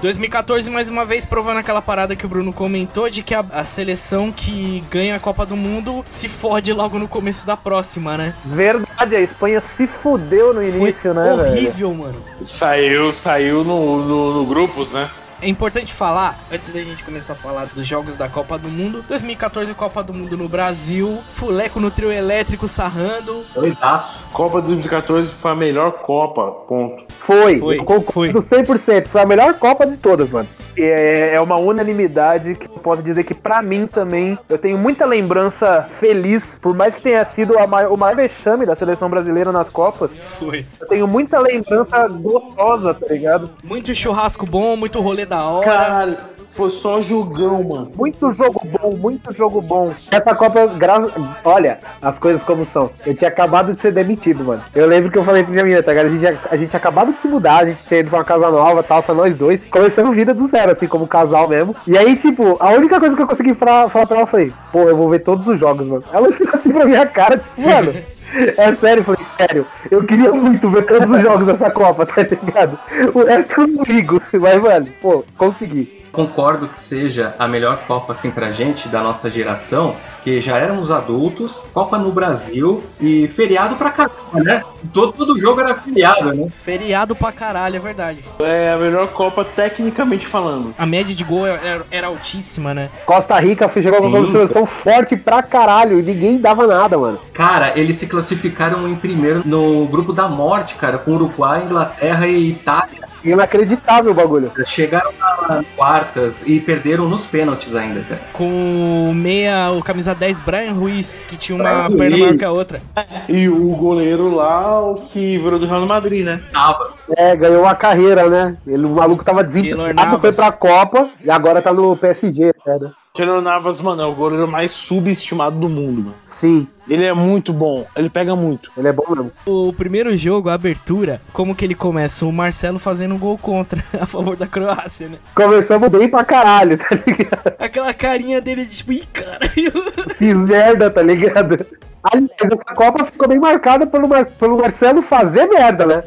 [0.00, 3.64] 2014, mais uma vez, provando aquela parada que o Bruno comentou de que a, a
[3.64, 8.34] seleção que ganha a Copa do Mundo se fode logo no começo da próxima, né?
[8.44, 11.52] Verdade, a Espanha se fudeu no início, né, velho?
[11.52, 12.24] Horrível, mano.
[12.44, 15.10] Saiu, saiu no, no, no grupos, né?
[15.42, 19.02] É importante falar, antes da gente começar a falar dos jogos da Copa do Mundo,
[19.08, 23.42] 2014 Copa do Mundo no Brasil, Fuleco no trio elétrico sarrando.
[23.54, 24.20] Doidaço.
[24.32, 27.04] Copa de 2014 foi a melhor Copa, ponto.
[27.18, 29.06] Foi, Foi, eu concordo 100%.
[29.06, 30.48] Foi a melhor Copa de todas, mano.
[30.76, 35.04] É, é uma unanimidade que eu posso dizer que pra mim também eu tenho muita
[35.04, 39.50] lembrança feliz, por mais que tenha sido a mai- o maior vexame da seleção brasileira
[39.52, 40.10] nas Copas.
[40.38, 40.64] Foi.
[40.80, 43.50] Eu tenho muita lembrança gostosa, tá ligado?
[43.64, 45.64] Muito churrasco bom, muito rolê da hora.
[45.64, 46.16] Caralho,
[46.50, 47.92] foi só jogão, mano.
[47.96, 49.92] Muito jogo bom, muito jogo bom.
[50.10, 51.06] Essa Copa, gra...
[51.44, 52.90] olha, as coisas como são.
[53.06, 54.60] Eu tinha acabado de ser demitido, mano.
[54.74, 56.06] Eu lembro que eu falei pra minha menina, tá ligado?
[56.06, 58.24] A gente, a gente tinha acabado de se mudar, a gente tinha ido pra uma
[58.24, 59.64] casa nova tal, só nós dois.
[59.66, 61.76] Começamos vida do zero, assim, como casal mesmo.
[61.86, 64.80] E aí, tipo, a única coisa que eu consegui fra- falar pra ela foi, pô,
[64.82, 66.02] eu vou ver todos os jogos, mano.
[66.12, 67.94] Ela ficou assim pra minha cara, tipo, mano.
[68.34, 72.22] É sério, eu falei, sério, eu queria muito ver todos os jogos dessa Copa, tá
[72.22, 72.78] ligado?
[73.14, 73.78] O resto eu
[74.40, 75.99] mas, mano, pô, consegui.
[76.12, 80.90] Concordo que seja a melhor Copa assim pra gente, da nossa geração, que já éramos
[80.90, 84.62] adultos, Copa no Brasil e feriado pra caramba, né?
[84.92, 86.48] Todo, todo jogo era feriado, né?
[86.50, 88.24] Feriado pra caralho, é verdade.
[88.40, 90.74] É a melhor Copa tecnicamente falando.
[90.76, 92.90] A média de gol era, era altíssima, né?
[93.06, 97.20] Costa Rica foi jogar com uma seleção forte pra caralho e ninguém dava nada, mano.
[97.32, 102.50] Cara, eles se classificaram em primeiro no grupo da morte, cara, com Uruguai, Inglaterra e
[102.50, 102.99] Itália.
[103.24, 104.52] Inacreditável o bagulho.
[104.66, 105.10] Chegaram
[105.48, 108.20] nas quartas e perderam nos pênaltis ainda, cara.
[108.32, 112.26] Com o meia, o camisa 10, Brian Ruiz, que tinha uma Brian perna Ruiz.
[112.26, 112.82] maior que a outra.
[113.28, 116.40] E o goleiro lá, o que virou do Real Madrid, né?
[116.52, 116.94] Tava.
[117.16, 118.56] É, ganhou uma carreira, né?
[118.66, 122.92] Ele, o maluco tava desempregado, foi pra Copa e agora tá no PSG, né?
[123.12, 126.14] Keylor Navas, mano, é o goleiro mais subestimado do mundo, mano.
[126.24, 128.70] Sim, Ele é muito bom, ele pega muito.
[128.76, 129.30] ele é bom mesmo.
[129.46, 132.26] O primeiro jogo, a abertura, como que ele começa?
[132.26, 135.16] O Marcelo fazendo um gol contra, a favor da Croácia, né?
[135.34, 137.54] Começamos bem pra caralho, tá ligado?
[137.58, 139.72] Aquela carinha dele de tipo, ih, caralho.
[140.18, 141.64] Fiz merda, tá ligado?
[142.02, 146.02] Aliás, essa Copa ficou bem marcada pelo, Mar- pelo Marcelo fazer merda, né?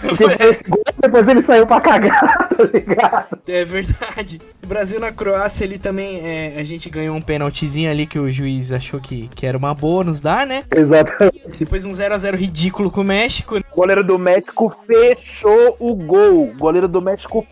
[0.00, 3.38] Porque foi esse gol, depois ele saiu pra cagar, tá ligado?
[3.46, 4.40] É verdade.
[4.62, 6.18] O Brasil na Croácia, ele também.
[6.24, 9.74] é, a gente ganhou um pênaltizinho ali que o juiz achou que, que era uma
[9.74, 10.64] boa nos dar, né?
[10.74, 11.58] Exatamente.
[11.58, 13.56] Depois um 0x0 ridículo com o México.
[13.58, 16.48] O goleiro do México fechou o gol.
[16.48, 17.46] O goleiro do México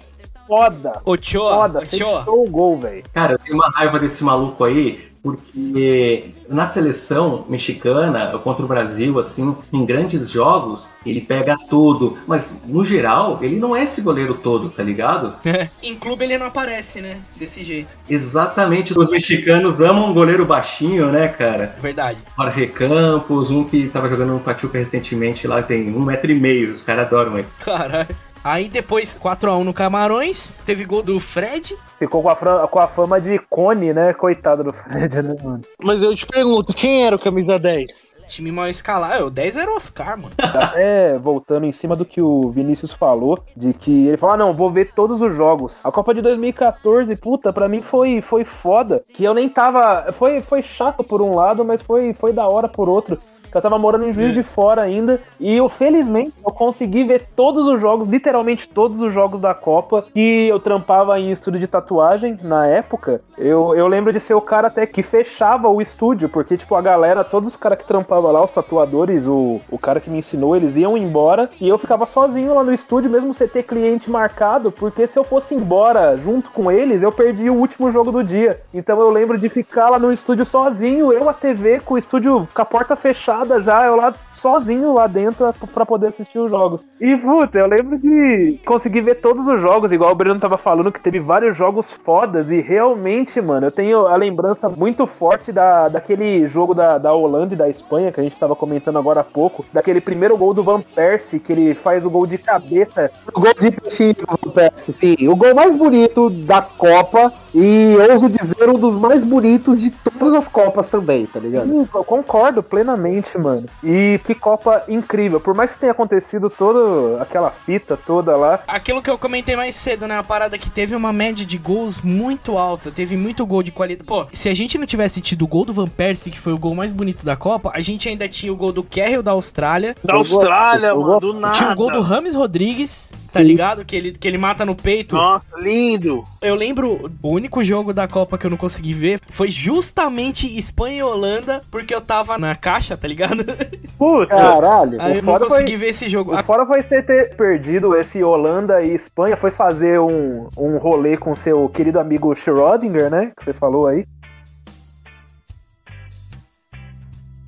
[0.47, 1.01] foda.
[1.05, 1.53] Ochoa.
[1.55, 2.19] Foda, Ochoa.
[2.21, 3.05] fechou o gol, velho.
[3.13, 9.19] Cara, eu tenho uma raiva desse maluco aí, porque na seleção mexicana contra o Brasil,
[9.21, 12.19] assim, em grandes jogos, ele pega tudo.
[12.27, 15.37] Mas, no geral, ele não é esse goleiro todo, tá ligado?
[15.83, 17.21] em clube ele não aparece, né?
[17.37, 17.89] Desse jeito.
[18.09, 21.77] Exatamente, os mexicanos amam um goleiro baixinho, né, cara?
[21.81, 22.19] Verdade.
[22.37, 26.75] Jorge Campos, um que tava jogando no Pachuca recentemente lá, tem um metro e meio,
[26.75, 27.49] os caras adoram ele.
[27.61, 28.32] Caralho.
[28.45, 31.77] Aí depois, 4x1 no Camarões, teve gol do Fred.
[31.99, 34.13] Ficou com a, com a fama de cone, né?
[34.13, 35.63] Coitado do Fred, né, mano?
[35.81, 38.13] Mas eu te pergunto, quem era o camisa 10?
[38.29, 39.27] Time mal escalado.
[39.27, 40.33] O 10 era o Oscar, mano.
[40.39, 44.55] Até voltando em cima do que o Vinícius falou, de que ele falou: ah, não,
[44.55, 45.85] vou ver todos os jogos.
[45.85, 49.05] A Copa de 2014, puta, pra mim foi, foi foda.
[49.15, 50.13] Que eu nem tava.
[50.15, 53.19] Foi, foi chato por um lado, mas foi, foi da hora por outro.
[53.53, 55.21] Que Eu tava morando em Juiz de Fora ainda.
[55.39, 60.07] E eu, felizmente, eu consegui ver todos os jogos, literalmente todos os jogos da Copa.
[60.13, 63.21] Que eu trampava em estúdio de tatuagem na época.
[63.37, 66.81] Eu, eu lembro de ser o cara até que fechava o estúdio, porque, tipo, a
[66.81, 70.57] galera, todos os caras que trampavam lá, os tatuadores, o, o cara que me ensinou,
[70.57, 71.51] eles iam embora.
[71.61, 75.25] E eu ficava sozinho lá no estúdio, mesmo sem ter cliente marcado, porque se eu
[75.25, 78.63] fosse embora junto com eles, eu perdi o último jogo do dia.
[78.73, 82.49] Então eu lembro de ficar lá no estúdio sozinho, eu a TV com o estúdio
[82.55, 86.51] com a porta fechada nada já, eu lá sozinho lá dentro pra poder assistir os
[86.51, 86.87] jogos.
[87.01, 90.93] E, puta, eu lembro de conseguir ver todos os jogos, igual o Breno tava falando,
[90.93, 95.89] que teve vários jogos fodas, e realmente, mano, eu tenho a lembrança muito forte da,
[95.89, 99.25] daquele jogo da, da Holanda e da Espanha, que a gente tava comentando agora há
[99.25, 103.11] pouco, daquele primeiro gol do Van Persie, que ele faz o gol de cabeça.
[103.35, 105.29] O gol de peixinho do Van Persie, sim.
[105.29, 110.35] O gol mais bonito da Copa, e ouso dizer, um dos mais bonitos de todas
[110.35, 111.67] as Copas também, tá ligado?
[111.67, 113.67] Sim, eu concordo plenamente, mano.
[113.83, 115.41] E que Copa incrível.
[115.41, 118.61] Por mais que tenha acontecido toda aquela fita toda lá.
[118.67, 120.19] Aquilo que eu comentei mais cedo, né?
[120.19, 122.91] A parada que teve uma média de gols muito alta.
[122.91, 124.07] Teve muito gol de qualidade.
[124.07, 126.59] Pô, se a gente não tivesse tido o gol do Van Persie, que foi o
[126.59, 129.95] gol mais bonito da Copa, a gente ainda tinha o gol do Carroll da Austrália.
[130.03, 131.55] Da Austrália, mano, do nada.
[131.55, 133.47] Tinha o gol do Rames Rodrigues, tá Sim.
[133.47, 133.85] ligado?
[133.85, 135.15] Que ele, que ele mata no peito.
[135.15, 136.25] Nossa, lindo.
[136.41, 140.99] Eu lembro, o único jogo da Copa que eu não consegui ver foi justamente Espanha
[140.99, 143.45] e Holanda, porque eu tava na caixa, tá ligado?
[143.99, 145.01] Puta, caralho.
[145.01, 146.35] Aí eu não consegui foi, ver esse jogo.
[146.35, 151.17] O fora foi você ter perdido esse Holanda e Espanha, foi fazer um, um rolê
[151.17, 153.33] com seu querido amigo Schrödinger, né?
[153.37, 154.07] Que você falou aí.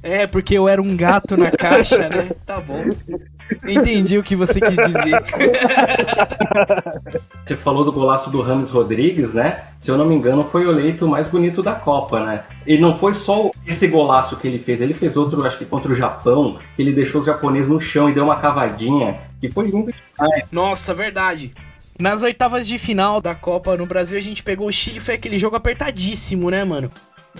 [0.02, 2.30] É, porque eu era um gato na caixa, né?
[2.44, 2.82] Tá bom.
[3.66, 5.22] Entendi o que você quis dizer.
[7.44, 9.64] Você falou do golaço do Ramos Rodrigues, né?
[9.80, 12.44] Se eu não me engano, foi o eleito mais bonito da Copa, né?
[12.66, 15.92] E não foi só esse golaço que ele fez, ele fez outro, acho que contra
[15.92, 19.66] o Japão, que ele deixou os japoneses no chão e deu uma cavadinha, que foi
[19.66, 20.44] lindo demais.
[20.50, 21.52] Nossa, verdade.
[21.98, 25.38] Nas oitavas de final da Copa no Brasil, a gente pegou o Chile, foi aquele
[25.38, 26.90] jogo apertadíssimo, né, mano?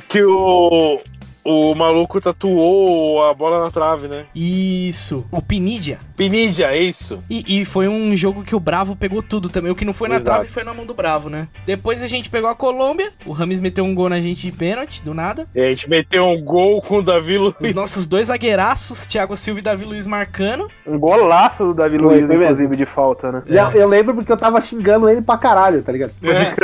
[0.09, 1.01] Que o,
[1.45, 4.24] o maluco tatuou a bola na trave, né?
[4.34, 5.26] Isso.
[5.30, 5.99] O Pinidia.
[6.16, 7.22] Pinidia, é isso.
[7.28, 9.70] E, e, foi um jogo que o Bravo pegou tudo também.
[9.70, 10.38] O que não foi na Exato.
[10.38, 11.49] trave foi na mão do Bravo, né?
[11.66, 13.12] Depois a gente pegou a Colômbia.
[13.26, 15.47] O Rames meteu um gol na gente de pênalti, do nada.
[15.55, 17.55] E a gente meteu um gol com o Davi Luiz.
[17.61, 20.70] Os nossos dois zagueiraços, Thiago Silva e Davi Luiz marcando.
[20.86, 22.76] Um golaço do Davi Luiz, inclusive, mesmo.
[22.76, 23.42] de falta, né?
[23.49, 23.82] É.
[23.82, 26.12] Eu lembro porque eu tava xingando ele pra caralho, tá ligado?
[26.22, 26.55] É.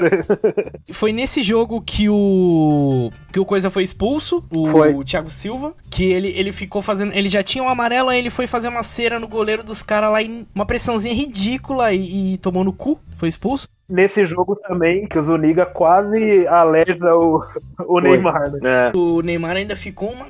[0.92, 3.10] foi nesse jogo que o.
[3.30, 4.44] que o Coisa foi expulso.
[4.54, 4.94] O foi.
[4.94, 7.12] o Thiago Silva, que ele, ele ficou fazendo.
[7.12, 10.10] Ele já tinha um amarelo, aí ele foi fazer uma cera no goleiro dos caras
[10.10, 13.68] lá em uma pressãozinha ridícula e, e tomou no cu, foi expulso.
[13.88, 17.42] Nesse jogo também, que o Zuniga quase alesa o,
[17.86, 18.60] o Neymar, né?
[18.62, 18.92] É.
[18.96, 20.28] O Neymar ainda ficou uma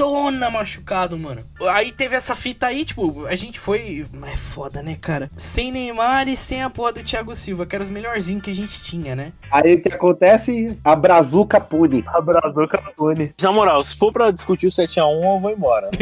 [0.00, 1.42] Maradona machucado, mano.
[1.68, 4.06] Aí teve essa fita aí, tipo, a gente foi.
[4.24, 5.30] É foda, né, cara?
[5.36, 8.54] Sem Neymar e sem a porra do Thiago Silva, que era os melhorzinhos que a
[8.54, 9.32] gente tinha, né?
[9.50, 10.78] Aí o que acontece?
[10.82, 12.02] A Brazuca pune.
[12.06, 13.34] A Brazuca pune.
[13.42, 15.90] Na moral, se for pra discutir o 7x1, eu vou embora.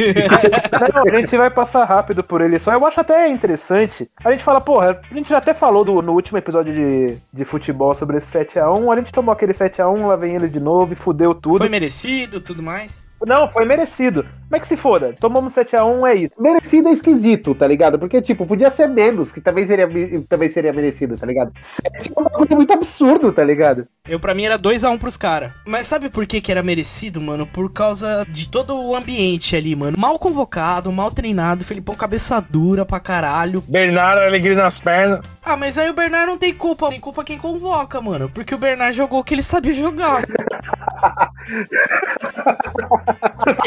[0.93, 2.71] Não, a gente vai passar rápido por ele só.
[2.71, 4.09] Eu acho até interessante.
[4.23, 7.45] A gente fala, porra, a gente já até falou do, no último episódio de, de
[7.45, 8.93] futebol sobre esse 7x1.
[8.93, 11.59] A gente tomou aquele 7x1, lá vem ele de novo e fudeu tudo.
[11.59, 13.08] Foi merecido, tudo mais.
[13.25, 14.23] Não, foi merecido.
[14.23, 15.13] Como é que se foda?
[15.19, 16.33] Tomamos 7x1, é isso.
[16.39, 17.99] Merecido é esquisito, tá ligado?
[17.99, 19.87] Porque, tipo, podia ser menos, que também seria,
[20.27, 21.51] também seria merecido, tá ligado?
[21.61, 23.87] 7 é uma coisa muito absurdo, tá ligado?
[24.07, 25.51] Eu, pra mim, era 2x1 pros caras.
[25.67, 27.45] Mas sabe por que, que era merecido, mano?
[27.45, 29.95] Por causa de todo o ambiente ali, mano.
[29.99, 33.63] Mal convocado, mal treinado, Felipão cabeça dura pra caralho.
[33.67, 35.23] Bernardo, alegria nas pernas.
[35.43, 36.89] Ah, mas aí o Bernard não tem culpa.
[36.89, 38.31] Tem culpa quem convoca, mano.
[38.33, 40.23] Porque o Bernard jogou o que ele sabia jogar.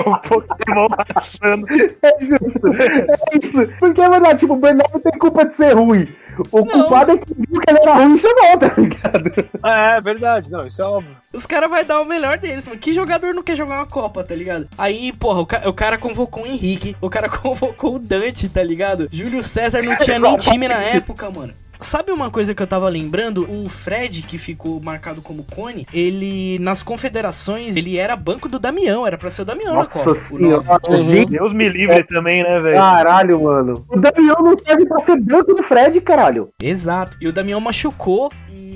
[0.06, 1.66] o Pokémon achando.
[2.02, 2.66] É justo.
[2.76, 3.66] É isso.
[3.78, 6.08] Porque é verdade, tipo, o Bernardo não tem culpa de ser ruim.
[6.50, 6.66] O não.
[6.66, 9.48] culpado é que viu que ele era ruim e chamou, tá ligado?
[9.64, 10.50] É, é verdade.
[10.50, 11.16] Não, isso é óbvio.
[11.32, 12.80] Os caras vão dar o melhor deles, mano.
[12.80, 14.68] Que jogador não quer jogar uma Copa, tá ligado?
[14.78, 18.62] Aí, porra, o, ca o cara convocou o Henrique, o cara convocou o Dante, tá
[18.62, 19.08] ligado?
[19.12, 21.52] Júlio César não tinha nem time na época, mano.
[21.82, 23.46] Sabe uma coisa que eu tava lembrando?
[23.50, 29.06] O Fred, que ficou marcado como cone, ele, nas confederações, ele era banco do Damião,
[29.06, 30.20] era pra ser o Damião Nossa na Copa.
[30.28, 31.26] Senhora, uhum.
[31.26, 32.02] Deus me livre é.
[32.02, 32.74] também, né, velho?
[32.74, 33.74] Caralho, mano.
[33.88, 36.48] O Damião não serve pra ser banco do Fred, caralho.
[36.60, 37.16] Exato.
[37.20, 38.30] E o Damião machucou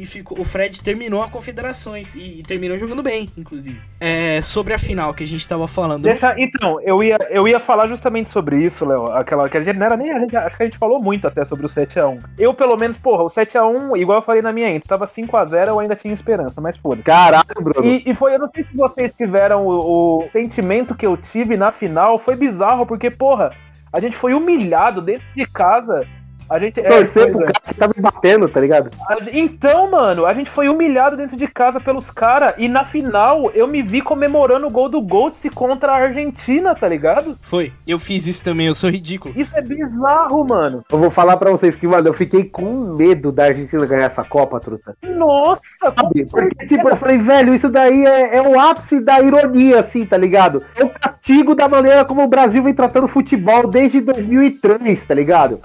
[0.06, 3.80] ficou, o Fred terminou a Confederações e, e, terminou jogando bem, inclusive.
[4.00, 6.02] É, sobre a final que a gente tava falando.
[6.02, 9.06] Deixa, então, eu ia, eu ia falar justamente sobre isso, Léo.
[9.12, 10.10] Aquela que a gente não era nem.
[10.10, 12.20] A gente, acho que a gente falou muito até sobre o 7x1.
[12.38, 15.80] Eu, pelo menos, porra, o 7x1, igual eu falei na minha ente, tava 5x0, eu
[15.80, 17.02] ainda tinha esperança, mas foda.
[17.02, 17.86] Caralho, Bruno.
[17.86, 21.56] E, e, foi, eu não sei se vocês tiveram o, o sentimento que eu tive
[21.56, 23.52] na final, foi bizarro, porque, porra,
[23.92, 26.06] a gente foi humilhado dentro de casa
[26.48, 27.46] A gente é, Torcer pro é.
[27.46, 28.90] cara que tá me batendo, tá ligado?
[29.32, 33.66] Então, mano, a gente foi humilhado dentro de casa pelos caras e na final eu
[33.66, 37.36] me vi comemorando o gol do Goltz contra a Argentina, tá ligado?
[37.42, 37.72] Foi.
[37.86, 39.34] Eu fiz isso também, eu sou ridículo.
[39.36, 40.84] Isso é bizarro, mano.
[40.90, 44.24] Eu vou falar pra vocês que, mano, eu fiquei com medo da Argentina ganhar essa
[44.24, 44.96] Copa, truta.
[45.02, 46.26] Nossa, Sabe?
[46.30, 50.16] Porque, tipo, eu falei, velho, isso daí é, é o ápice da ironia, assim, tá
[50.16, 50.62] ligado?
[50.74, 55.60] É o castigo da maneira como o Brasil vem tratando futebol desde 2003, tá ligado?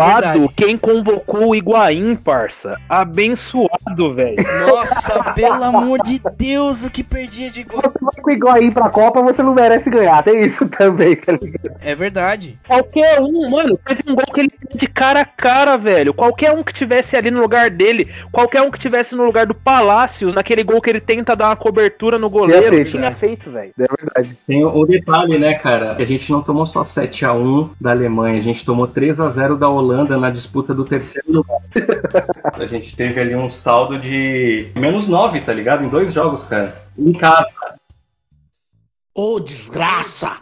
[0.00, 2.76] Abençoado quem convocou o Higuaín, parça.
[2.88, 4.36] Abençoado, velho.
[4.66, 7.82] Nossa, pelo amor de Deus, o que perdia de gol.
[7.82, 10.22] Você vai com o Higuaín pra Copa, você não merece ganhar.
[10.22, 11.76] Tem isso também, tá ligado?
[11.80, 12.58] É verdade.
[12.66, 16.14] Qualquer um, mano, teve um gol que ele fez de cara a cara, velho.
[16.14, 19.54] Qualquer um que tivesse ali no lugar dele, qualquer um que tivesse no lugar do
[19.54, 23.12] Palácios, naquele gol que ele tenta dar uma cobertura no goleiro, feito, tinha né?
[23.12, 23.72] feito, velho.
[23.78, 24.38] É verdade.
[24.46, 25.94] Tem o o detalhe, né, cara?
[25.94, 29.87] Que a gente não tomou só 7x1 da Alemanha, a gente tomou 3x0 da Holanda
[29.96, 31.60] na disputa do terceiro lugar.
[32.54, 35.84] a gente teve ali um saldo de menos 9, tá ligado?
[35.84, 36.80] Em dois jogos, cara.
[36.96, 37.78] Em casa.
[39.14, 40.38] Ô, desgraça!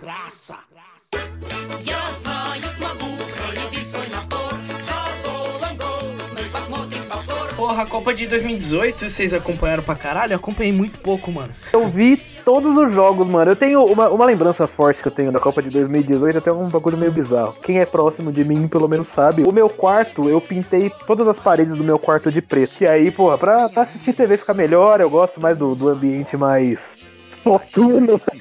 [7.77, 10.33] Porra, a Copa de 2018, vocês acompanharam pra caralho?
[10.33, 11.53] Eu acompanhei muito pouco, mano.
[11.75, 13.51] Eu vi todos os jogos, mano.
[13.51, 16.71] Eu tenho uma, uma lembrança forte que eu tenho da Copa de 2018, até um
[16.71, 17.55] bagulho meio bizarro.
[17.63, 19.43] Quem é próximo de mim, pelo menos sabe.
[19.43, 22.83] O meu quarto, eu pintei todas as paredes do meu quarto de preto.
[22.83, 26.35] E aí, porra, pra, pra assistir TV ficar melhor, eu gosto mais do, do ambiente
[26.35, 26.97] mais.
[27.45, 28.39] Noturno, assim.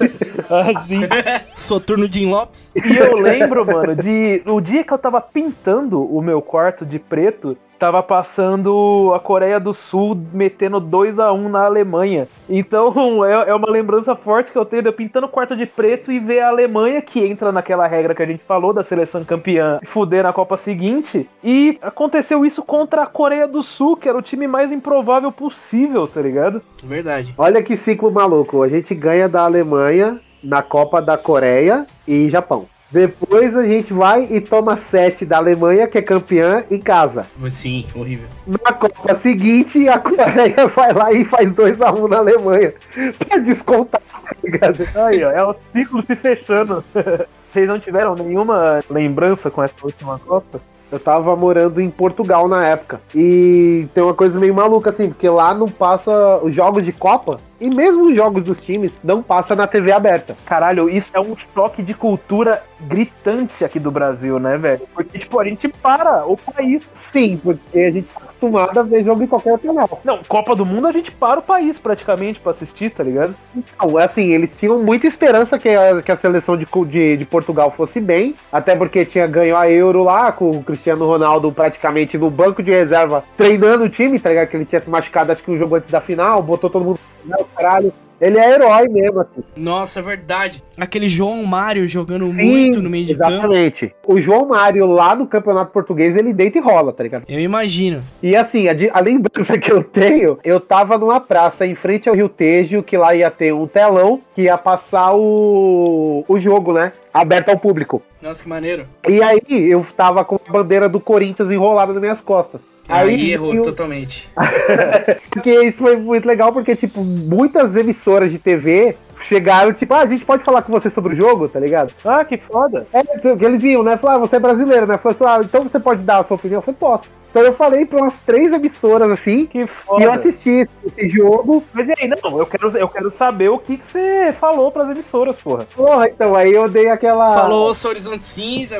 [1.54, 2.72] Soturno Jim Lopes.
[2.74, 4.42] E eu lembro, mano, de.
[4.46, 9.60] O dia que eu tava pintando o meu quarto de preto, tava passando a Coreia
[9.60, 12.28] do Sul metendo 2 a 1 na Alemanha.
[12.48, 15.66] Então é, é uma lembrança forte que eu tenho de eu pintando o quarto de
[15.66, 19.24] preto e ver a Alemanha, que entra naquela regra que a gente falou da seleção
[19.24, 21.28] campeã, fuder na Copa seguinte.
[21.42, 26.06] E aconteceu isso contra a Coreia do Sul, que era o time mais improvável possível,
[26.06, 26.62] tá ligado?
[26.82, 27.34] Verdade.
[27.36, 28.62] Olha que ciclo maluco.
[28.62, 32.66] A gente ganha da Alemanha na Copa da Coreia e Japão.
[32.90, 37.26] Depois a gente vai e toma 7 da Alemanha, que é campeã, em casa.
[37.48, 38.28] Sim, horrível.
[38.46, 42.74] Na Copa seguinte, a Coreia vai lá e faz 2x1 na Alemanha.
[43.18, 44.86] Pra descontar, tá ligado?
[44.94, 46.84] Aí, ó, é o ciclo se fechando.
[47.52, 50.60] Vocês não tiveram nenhuma lembrança com essa última Copa?
[50.90, 53.00] Eu tava morando em Portugal na época.
[53.14, 57.40] E tem uma coisa meio maluca, assim, porque lá não passa os jogos de Copa.
[57.60, 60.36] E mesmo os jogos dos times não passa na TV aberta.
[60.44, 64.82] Caralho, isso é um choque de cultura gritante aqui do Brasil, né, velho?
[64.94, 66.88] Porque, tipo, a gente para o país.
[66.92, 70.00] Sim, porque a gente tá acostumado a ver jogo em qualquer canal.
[70.04, 73.34] Não, Copa do Mundo a gente para o país praticamente pra assistir, tá ligado?
[73.54, 77.70] Então, assim, eles tinham muita esperança que a, que a seleção de, de, de Portugal
[77.70, 82.30] fosse bem, até porque tinha ganho a Euro lá, com o Cristiano Ronaldo praticamente no
[82.30, 84.48] banco de reserva, treinando o time, tá ligado?
[84.48, 87.00] Que ele tinha se machucado, acho que um jogo antes da final, botou todo mundo
[87.26, 87.92] no caralho.
[88.20, 89.44] Ele é herói mesmo, assim.
[89.54, 90.62] Nossa, é verdade.
[90.78, 93.32] Aquele João Mário jogando Sim, muito no meio de campo.
[93.32, 93.94] Exatamente.
[94.06, 97.24] O João Mário lá no Campeonato Português, ele deita e rola, tá ligado?
[97.28, 98.02] Eu imagino.
[98.22, 102.14] E assim, a, a lembrança que eu tenho, eu tava numa praça em frente ao
[102.14, 106.92] Rio Tejo, que lá ia ter um telão que ia passar o, o jogo, né?
[107.20, 108.02] Aberto ao público.
[108.20, 108.86] Nossa, que maneiro.
[109.08, 112.66] E aí eu tava com a bandeira do Corinthians enrolada nas minhas costas.
[112.88, 114.28] Aí, errou eu- totalmente.
[115.30, 120.06] Porque isso foi muito legal, porque, tipo, muitas emissoras de TV chegaram, tipo, ah, a
[120.06, 121.92] gente pode falar com você sobre o jogo, tá ligado?
[122.04, 122.86] Ah, que foda.
[122.92, 123.96] É, que eles viam, né?
[123.96, 124.98] Falaram, ah, você é brasileiro, né?
[124.98, 126.58] Falou assim, ah, então você pode dar a sua opinião?
[126.58, 127.04] Eu falei, posso.
[127.36, 130.02] Então eu falei pra umas três emissoras, assim, Que foda.
[130.02, 131.62] e eu assisti esse, esse jogo.
[131.70, 134.88] Mas e aí, não, eu quero, eu quero saber o que, que você falou pras
[134.88, 135.66] emissoras, porra.
[135.76, 137.34] Porra, então, aí eu dei aquela...
[137.34, 138.76] Falou seu horizonte cinza,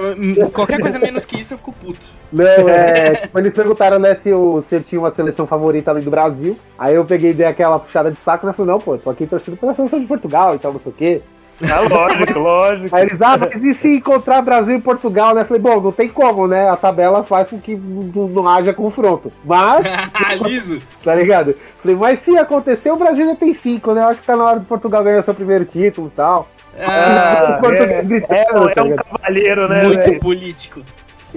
[0.54, 2.06] qualquer coisa menos que isso eu fico puto.
[2.32, 6.02] Não, é, tipo, eles perguntaram, né, se eu, se eu tinha uma seleção favorita além
[6.02, 6.58] do Brasil.
[6.78, 8.54] Aí eu peguei e dei aquela puxada de saco, né?
[8.54, 10.94] Falei, não, pô, tô aqui torcendo pela seleção de Portugal e tal, não sei o
[10.94, 11.22] quê.
[11.62, 12.94] Ah, lógico, lógico.
[12.94, 15.44] Aí eles, ah, mas e se encontrar Brasil e Portugal, né?
[15.44, 16.68] Falei, bom, não tem como, né?
[16.68, 19.32] A tabela faz com que não, não haja confronto.
[19.44, 19.86] Mas,
[20.44, 20.80] Liso.
[21.02, 21.54] tá ligado?
[21.78, 24.02] Falei, mas se acontecer, o Brasil já tem cinco, né?
[24.02, 26.48] Eu acho que tá na hora do Portugal ganhar seu primeiro título e tal.
[26.78, 29.06] Ah, Os portugueses é, gritando, é, tá é um ligado?
[29.06, 30.20] cavaleiro, né, muito velho?
[30.20, 30.80] político.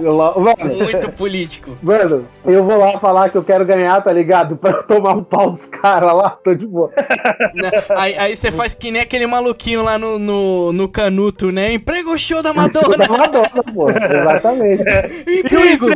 [0.02, 1.76] Eu lá- Mano, Muito político.
[1.82, 4.56] Mano, eu vou lá falar que eu quero ganhar, tá ligado?
[4.60, 6.90] Pra eu tomar um pau dos caras lá, tô de boa.
[7.96, 11.72] Aí, aí você faz que nem aquele maluquinho lá no, no, no canuto, né?
[11.74, 13.06] Emprego show da Da Madonna.
[13.08, 13.86] Madonna, pô.
[13.90, 14.82] Exatamente.
[15.26, 15.86] Emprego.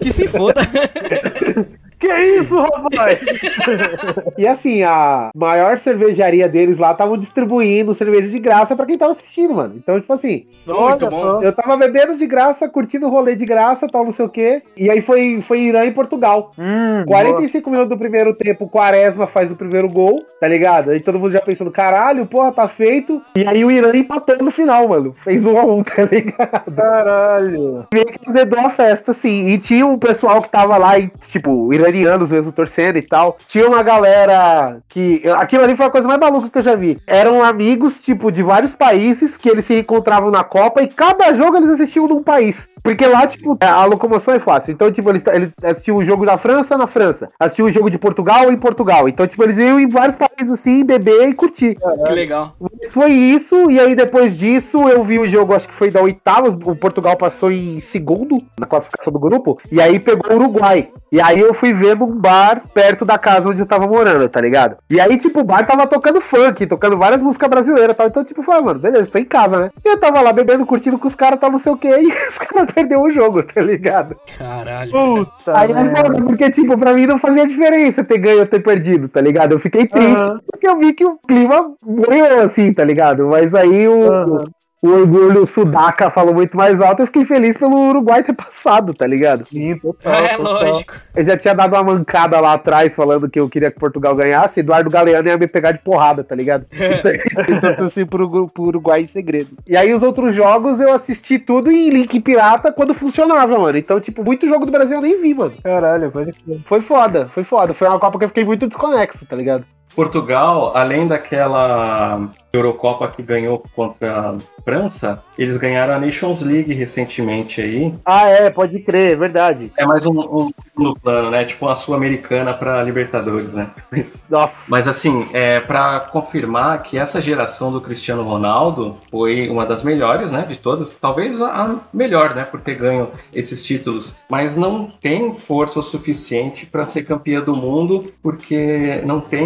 [0.00, 0.60] Que se foda.
[0.64, 1.66] Que
[2.04, 3.20] isso, rapaz?
[4.36, 9.12] E assim, a maior cervejaria deles lá estavam distribuindo cerveja de graça pra quem tava
[9.12, 9.74] assistindo, mano.
[9.76, 11.42] Então, tipo assim, Muito bom.
[11.42, 14.62] eu tava bebendo de graça, curtindo o rolê de graça, tal, não sei o quê.
[14.76, 16.52] E aí foi, foi Irã e Portugal.
[16.58, 20.90] Hum, 45 minutos do primeiro tempo, o Quaresma faz o primeiro gol, tá ligado?
[20.90, 23.22] Aí todo mundo já pensando, caralho, porra, tá feito.
[23.36, 25.14] E aí o Irã empatou no final, mano.
[25.22, 26.74] Fez um a um, tá ligado?
[26.74, 27.86] Caralho.
[27.92, 29.48] meio que azedou a festa, assim.
[29.48, 33.38] E tinha um pessoal que tava lá, e, tipo, iranianos mesmo torcendo e tal.
[33.46, 35.22] Tinha uma galera que.
[35.36, 36.98] Aquilo ali foi a coisa mais maluca que eu já vi.
[37.06, 41.56] Eram amigos, tipo, de vários países que eles se encontravam na Copa e cada jogo
[41.56, 42.68] eles assistiam num país.
[42.82, 44.72] Porque lá, tipo, a locomoção é fácil.
[44.72, 47.30] Então, tipo, eles, eles assistiam o jogo da França na França.
[47.40, 49.08] Assistiam o jogo de Portugal em Portugal.
[49.08, 51.78] Então, tipo, eles iam em vários países assim, beber e curtir.
[52.06, 52.54] Que legal.
[52.60, 56.02] Mas foi isso, e aí depois disso eu vi o jogo, acho que foi da
[56.02, 60.90] oitava, o Portugal passou em segundo na classificação do grupo, e aí pegou o Uruguai.
[61.10, 64.40] E aí eu fui ver num bar perto da casa onde eu tava morando, tá
[64.40, 64.76] ligado?
[64.88, 68.06] E aí, tipo, o bar tava tocando funk, tocando várias músicas brasileiras e tal.
[68.06, 69.70] Então, tipo, eu falei, ah, mano, beleza, tô em casa, né?
[69.84, 72.06] E eu tava lá bebendo, curtindo com os caras, tal, não sei o que, e
[72.06, 74.16] os caras perderam o jogo, tá ligado?
[74.38, 74.90] Caralho.
[74.90, 75.58] Puta.
[75.58, 79.08] Aí é foda, porque, tipo, pra mim não fazia diferença ter ganho ou ter perdido,
[79.08, 79.52] tá ligado?
[79.52, 80.40] Eu fiquei triste, Aham.
[80.50, 83.26] porque eu vi que o clima morreu assim, tá ligado?
[83.26, 84.44] Mas aí o, Aham.
[84.84, 89.06] O orgulho sudaca falou muito mais alto, eu fiquei feliz pelo Uruguai ter passado, tá
[89.06, 89.46] ligado?
[89.48, 90.52] Sim, total, É, total.
[90.52, 90.94] lógico.
[91.16, 94.60] Eu já tinha dado uma mancada lá atrás falando que eu queria que Portugal ganhasse,
[94.60, 96.66] Eduardo Galeano ia me pegar de porrada, tá ligado?
[97.48, 99.56] então eu torci pro, pro Uruguai em segredo.
[99.66, 103.78] E aí os outros jogos eu assisti tudo em link pirata quando funcionava, mano.
[103.78, 105.54] Então, tipo, muito jogo do Brasil eu nem vi, mano.
[105.62, 106.34] Caralho, pode.
[106.66, 107.72] Foi foda, foi foda.
[107.72, 109.64] Foi uma Copa que eu fiquei muito desconexo, tá ligado?
[109.96, 117.60] Portugal, além daquela Eurocopa que ganhou contra a França, eles ganharam a Nations League recentemente
[117.60, 117.94] aí.
[118.04, 119.72] Ah, é, pode crer, é verdade.
[119.76, 121.44] É mais um, um segundo plano, né?
[121.44, 123.70] Tipo uma Sul-Americana para Libertadores, né?
[124.28, 124.64] Nossa.
[124.68, 130.30] Mas assim, é para confirmar que essa geração do Cristiano Ronaldo foi uma das melhores,
[130.30, 130.42] né?
[130.42, 132.44] De todas, talvez a melhor, né?
[132.44, 138.12] Por ter ganho esses títulos, mas não tem força suficiente para ser campeã do mundo,
[138.22, 139.44] porque não tem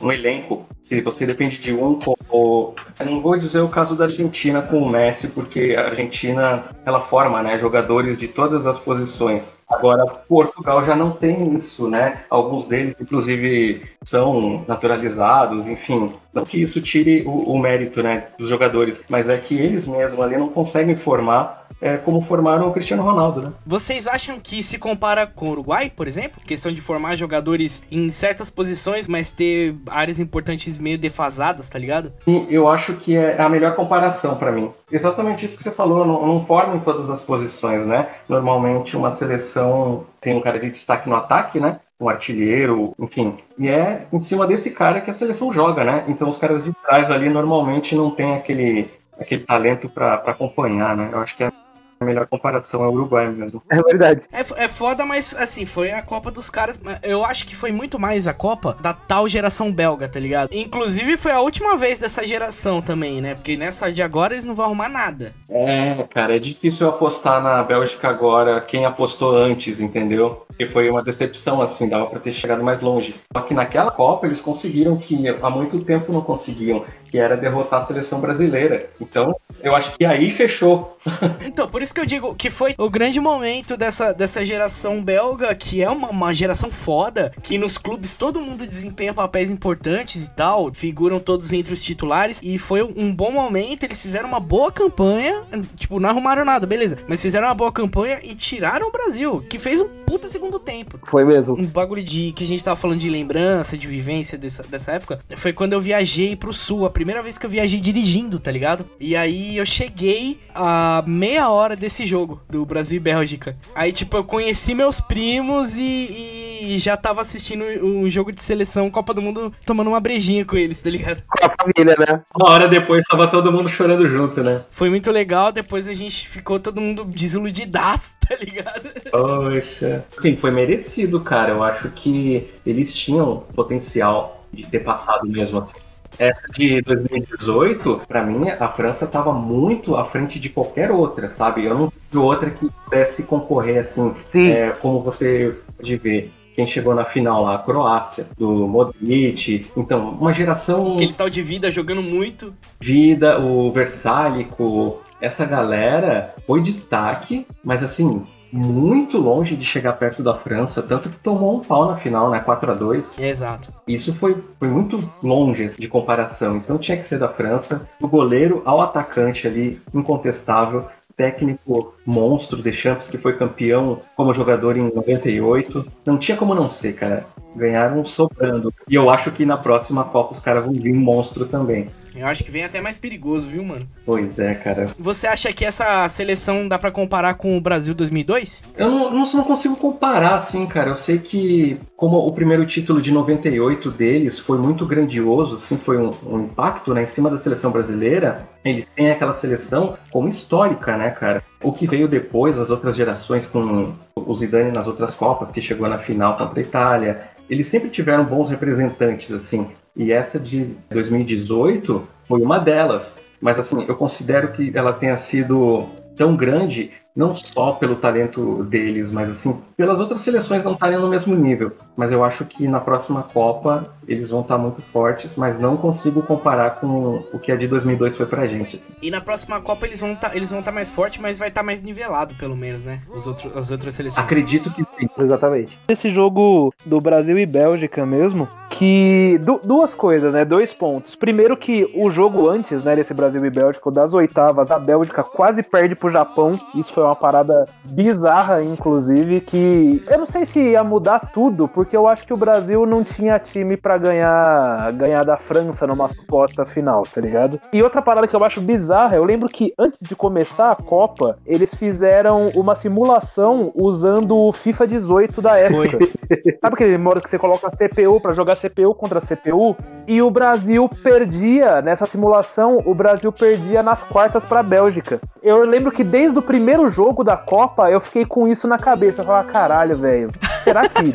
[0.00, 0.66] um elenco.
[0.82, 4.78] Se você depende de um, como eu não vou dizer o caso da Argentina com
[4.78, 7.58] o Messi, porque a Argentina ela forma, né?
[7.58, 9.54] Jogadores de todas as posições.
[9.68, 12.24] Agora, Portugal já não tem isso, né?
[12.28, 16.12] Alguns deles, inclusive, são naturalizados, enfim.
[16.34, 20.20] Não que isso tire o, o mérito, né, dos jogadores, mas é que eles mesmos
[20.20, 23.52] ali não conseguem formar é, como formaram o Cristiano Ronaldo, né?
[23.66, 26.40] Vocês acham que se compara com o Uruguai, por exemplo?
[26.44, 32.12] Questão de formar jogadores em certas posições, mas ter áreas importantes meio defasadas, tá ligado?
[32.26, 34.70] E eu acho que é a melhor comparação para mim.
[34.92, 38.08] Exatamente isso que você falou, não, não forma em todas as posições, né?
[38.28, 41.80] Normalmente uma seleção tem um cara de destaque no ataque, né?
[41.98, 43.36] Um artilheiro, enfim.
[43.58, 46.04] E é em cima desse cara que a seleção joga, né?
[46.08, 51.10] Então os caras de trás ali normalmente não tem aquele, aquele talento para acompanhar, né?
[51.12, 51.52] Eu acho que é
[52.00, 53.62] a melhor comparação é o Uruguai mesmo.
[53.70, 54.22] É verdade.
[54.32, 56.80] É, é foda, mas assim, foi a Copa dos caras.
[57.02, 60.48] Eu acho que foi muito mais a Copa da tal geração belga, tá ligado?
[60.50, 63.34] Inclusive foi a última vez dessa geração também, né?
[63.34, 65.34] Porque nessa de agora eles não vão arrumar nada.
[65.50, 70.46] É, cara, é difícil apostar na Bélgica agora quem apostou antes, entendeu?
[70.48, 73.14] Porque foi uma decepção, assim, dava pra ter chegado mais longe.
[73.30, 77.82] Só que naquela Copa eles conseguiram que há muito tempo não conseguiam, que era derrotar
[77.82, 78.88] a seleção brasileira.
[79.00, 79.32] Então,
[79.62, 80.96] eu acho que aí fechou.
[81.42, 85.54] Então, por isso que eu digo que foi o grande momento dessa, dessa geração belga,
[85.54, 90.30] que é uma, uma geração foda, que nos clubes todo mundo desempenha papéis importantes e
[90.30, 94.70] tal, figuram todos entre os titulares, e foi um bom momento, eles fizeram uma boa
[94.72, 95.42] campanha,
[95.76, 99.58] tipo, não arrumaram nada, beleza, mas fizeram uma boa campanha e tiraram o Brasil, que
[99.58, 100.98] fez um puta segundo tempo.
[101.04, 101.54] Foi mesmo.
[101.56, 105.20] Um bagulho de que a gente tava falando de lembrança, de vivência dessa, dessa época,
[105.36, 108.84] foi quando eu viajei pro sul, a primeira vez que eu viajei dirigindo, tá ligado?
[108.98, 113.56] E aí eu cheguei a meia hora desse jogo, do Brasil e Bélgica.
[113.74, 118.90] Aí, tipo, eu conheci meus primos e, e já tava assistindo um jogo de seleção
[118.90, 121.22] Copa do Mundo tomando uma brejinha com eles, tá ligado?
[121.26, 122.22] Com a família, né?
[122.36, 124.62] Uma hora depois tava todo mundo chorando junto, né?
[124.70, 128.90] Foi muito legal, depois a gente ficou todo mundo desiludidaço, tá ligado?
[129.10, 130.04] Poxa.
[130.20, 131.50] Sim, foi merecido, cara.
[131.50, 135.78] Eu acho que eles tinham potencial de ter passado mesmo assim.
[136.20, 141.64] Essa de 2018, pra mim, a França tava muito à frente de qualquer outra, sabe?
[141.64, 144.52] Eu não vi outra que pudesse concorrer assim, Sim.
[144.52, 146.30] é, como você pode ver.
[146.54, 149.66] Quem chegou na final lá, a Croácia, do Modric.
[149.74, 152.52] Então, uma geração Aquele tal de vida jogando muito.
[152.78, 160.36] Vida, o Versálico, essa galera foi destaque, mas assim, muito longe de chegar perto da
[160.36, 162.40] França, tanto que tomou um pau na final, né?
[162.40, 163.72] 4 a 2 Exato.
[163.86, 166.56] Isso foi, foi muito longe de comparação.
[166.56, 167.88] Então tinha que ser da França.
[168.00, 170.86] Do goleiro ao atacante ali, incontestável.
[171.16, 175.84] Técnico monstro, Deschamps, que foi campeão como jogador em 98.
[176.06, 177.26] Não tinha como não ser, cara.
[177.54, 178.72] Ganharam sobrando.
[178.88, 181.88] E eu acho que na próxima Copa os caras vão vir um monstro também.
[182.14, 183.86] Eu acho que vem até mais perigoso, viu, mano?
[184.04, 184.90] Pois é, cara.
[184.98, 188.64] Você acha que essa seleção dá pra comparar com o Brasil 2002?
[188.76, 190.90] Eu não, não, não consigo comparar, assim, cara.
[190.90, 195.98] Eu sei que, como o primeiro título de 98 deles foi muito grandioso, assim, foi
[195.98, 200.96] um, um impacto né, em cima da seleção brasileira, eles têm aquela seleção como histórica,
[200.96, 201.42] né, cara?
[201.62, 205.88] O que veio depois, as outras gerações, com o Zidane nas outras Copas, que chegou
[205.88, 209.66] na final contra a Itália, eles sempre tiveram bons representantes, assim.
[209.96, 213.16] E essa de 2018 foi uma delas.
[213.40, 215.86] Mas assim, eu considero que ela tenha sido
[216.16, 221.08] tão grande não só pelo talento deles, mas assim, pelas outras seleções não estarem no
[221.08, 221.72] mesmo nível.
[221.96, 226.22] Mas eu acho que na próxima Copa eles vão estar muito fortes, mas não consigo
[226.22, 228.76] comparar com o que a de 2002 foi pra gente.
[228.76, 228.92] Assim.
[229.02, 231.48] E na próxima Copa eles vão tá, eles vão estar tá mais fortes, mas vai
[231.48, 233.02] estar tá mais nivelado, pelo menos, né?
[233.12, 234.24] Os outros, as outras seleções.
[234.24, 235.08] Acredito que sim.
[235.18, 235.78] Exatamente.
[235.88, 240.44] Esse jogo do Brasil e Bélgica mesmo, que du duas coisas, né?
[240.44, 241.14] Dois pontos.
[241.14, 245.62] Primeiro que o jogo antes, né, desse Brasil e Bélgica, das oitavas, a Bélgica quase
[245.62, 246.52] perde pro Japão.
[246.74, 251.96] Isso foi uma parada bizarra, inclusive, que eu não sei se ia mudar tudo, porque
[251.96, 256.64] eu acho que o Brasil não tinha time para ganhar ganhar da França numa suposta
[256.64, 257.60] final, tá ligado?
[257.72, 261.38] E outra parada que eu acho bizarra, eu lembro que antes de começar a Copa,
[261.46, 265.98] eles fizeram uma simulação usando o FIFA 18 da época.
[266.60, 269.76] Sabe aquele modo que você coloca CPU para jogar CPU contra CPU?
[270.06, 275.20] E o Brasil perdia nessa simulação, o Brasil perdia nas quartas para a Bélgica.
[275.42, 279.22] Eu lembro que desde o primeiro jogo da Copa, eu fiquei com isso na cabeça.
[279.22, 280.30] Eu falava, caralho, velho,
[280.64, 281.12] será que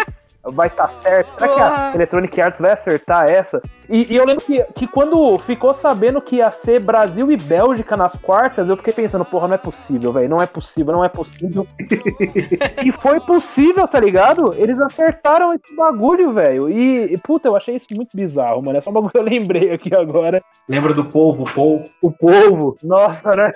[0.52, 1.34] vai estar tá certo?
[1.36, 3.62] Será que a Electronic Arts vai acertar essa?
[3.90, 7.96] E, e, eu lembro que, que quando ficou sabendo que ia ser Brasil e Bélgica
[7.96, 11.10] nas quartas, eu fiquei pensando, porra, não é possível, velho, não é possível, não é
[11.10, 11.68] possível.
[12.84, 14.54] e foi possível, tá ligado?
[14.56, 16.70] Eles acertaram esse bagulho, velho.
[16.70, 18.78] E, e, puta, eu achei isso muito bizarro, mano.
[18.78, 20.42] É só um bagulho que eu lembrei aqui agora.
[20.68, 21.84] Lembra do povo, o povo?
[22.02, 23.52] O povo, nossa, né?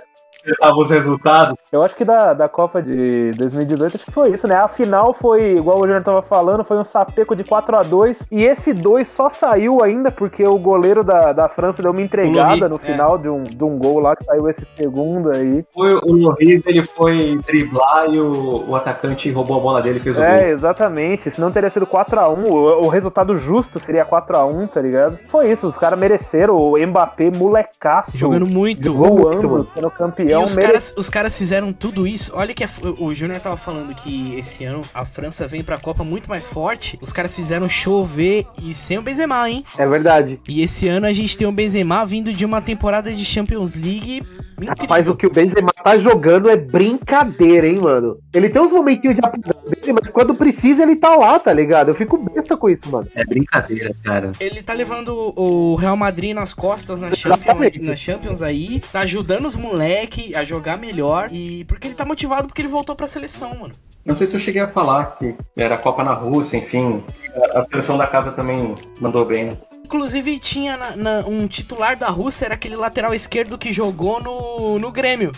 [0.46, 1.56] Estavam os resultados.
[1.72, 4.56] Eu acho que da, da Copa de 2018 acho que foi isso, né?
[4.56, 8.28] A final foi, igual o Júnior tava falando, foi um sapeco de 4 a 2
[8.32, 12.70] e esse 2 só saiu ainda porque o goleiro da, da França deu uma entregada
[12.70, 13.20] no final é.
[13.20, 15.64] de, um, de um gol lá que saiu esse segundo aí.
[15.74, 20.02] Foi o Loris, ele foi driblar e o, o atacante roubou a bola dele e
[20.02, 20.46] fez o é, gol.
[20.46, 21.30] É, exatamente.
[21.30, 24.68] Se não teria sido 4 a 1 o, o resultado justo seria 4 a 1
[24.68, 25.20] tá ligado?
[25.28, 28.18] Foi isso, os caras mereceram o Mbappé molecaço.
[28.18, 28.94] Jogando muito.
[28.94, 30.29] Voando, sendo campeão.
[30.30, 30.68] E os, mere...
[30.68, 32.32] caras, os caras fizeram tudo isso.
[32.36, 32.70] Olha que a,
[33.00, 36.98] o Júnior tava falando que esse ano a França vem pra Copa muito mais forte.
[37.02, 39.66] Os caras fizeram chover e sem o Benzema, hein?
[39.78, 40.40] É verdade.
[40.48, 44.22] E esse ano a gente tem o Benzema vindo de uma temporada de Champions League
[44.64, 44.76] incrível.
[44.82, 48.20] Rapaz, o que o Benzema tá jogando é brincadeira, hein, mano?
[48.34, 51.90] Ele tem uns momentinhos de apagão dele, mas quando precisa ele tá lá, tá ligado?
[51.90, 53.08] Eu fico besta com isso, mano.
[53.16, 54.32] É brincadeira, cara.
[54.40, 59.46] Ele tá levando o Real Madrid nas costas na Champions, na Champions aí, tá ajudando
[59.46, 59.56] os
[60.20, 63.74] moleque a jogar melhor e porque ele tá motivado porque ele voltou pra seleção, mano.
[64.06, 67.04] Não sei se eu cheguei a falar que era a Copa na Rússia, enfim.
[67.54, 69.60] A seleção da casa também mandou bem.
[69.84, 74.80] Inclusive tinha na, na, um titular da Rússia, era aquele lateral esquerdo que jogou no,
[74.80, 75.32] no Grêmio.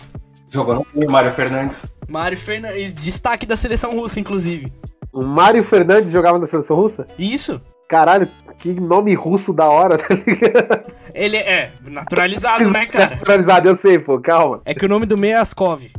[0.50, 1.78] Jogou no Grêmio, Mário Fernandes.
[2.08, 4.72] Mário Fernandes, destaque da seleção russa, inclusive.
[5.12, 7.06] O Mário Fernandes jogava na seleção russa?
[7.18, 7.60] Isso.
[7.88, 8.28] Caralho,
[8.58, 10.91] que nome russo da hora, tá ligado?
[11.14, 13.16] Ele é naturalizado, né, cara?
[13.16, 14.62] Naturalizado, eu sei, pô, calma.
[14.64, 15.82] É que o nome do meio é Askov.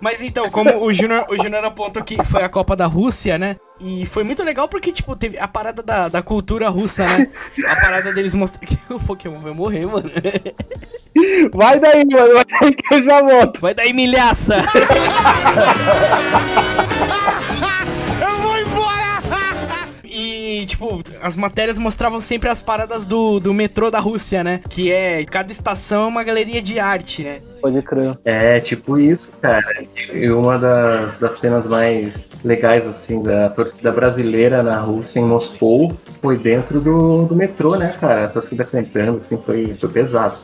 [0.00, 3.56] Mas então, como o Júnior o Junior apontou que foi a Copa da Rússia, né?
[3.80, 7.28] E foi muito legal porque, tipo, teve a parada da, da cultura russa, né?
[7.66, 10.10] A parada deles mostrar que o Pokémon vai morrer, mano.
[11.52, 13.60] Vai daí, mano, vai daí que eu já volto.
[13.60, 14.56] Vai daí, milhaça!
[20.66, 24.60] tipo, as matérias mostravam sempre as paradas do, do metrô da Rússia, né?
[24.68, 27.40] Que é, cada estação é uma galeria de arte, né?
[27.60, 28.16] Pode crer.
[28.24, 29.84] É, tipo isso, cara.
[30.12, 35.96] E uma das, das cenas mais legais, assim, da torcida brasileira na Rússia, em Moscou,
[36.20, 38.26] foi dentro do, do metrô, né, cara?
[38.26, 40.34] A torcida cantando, assim, foi, foi pesado.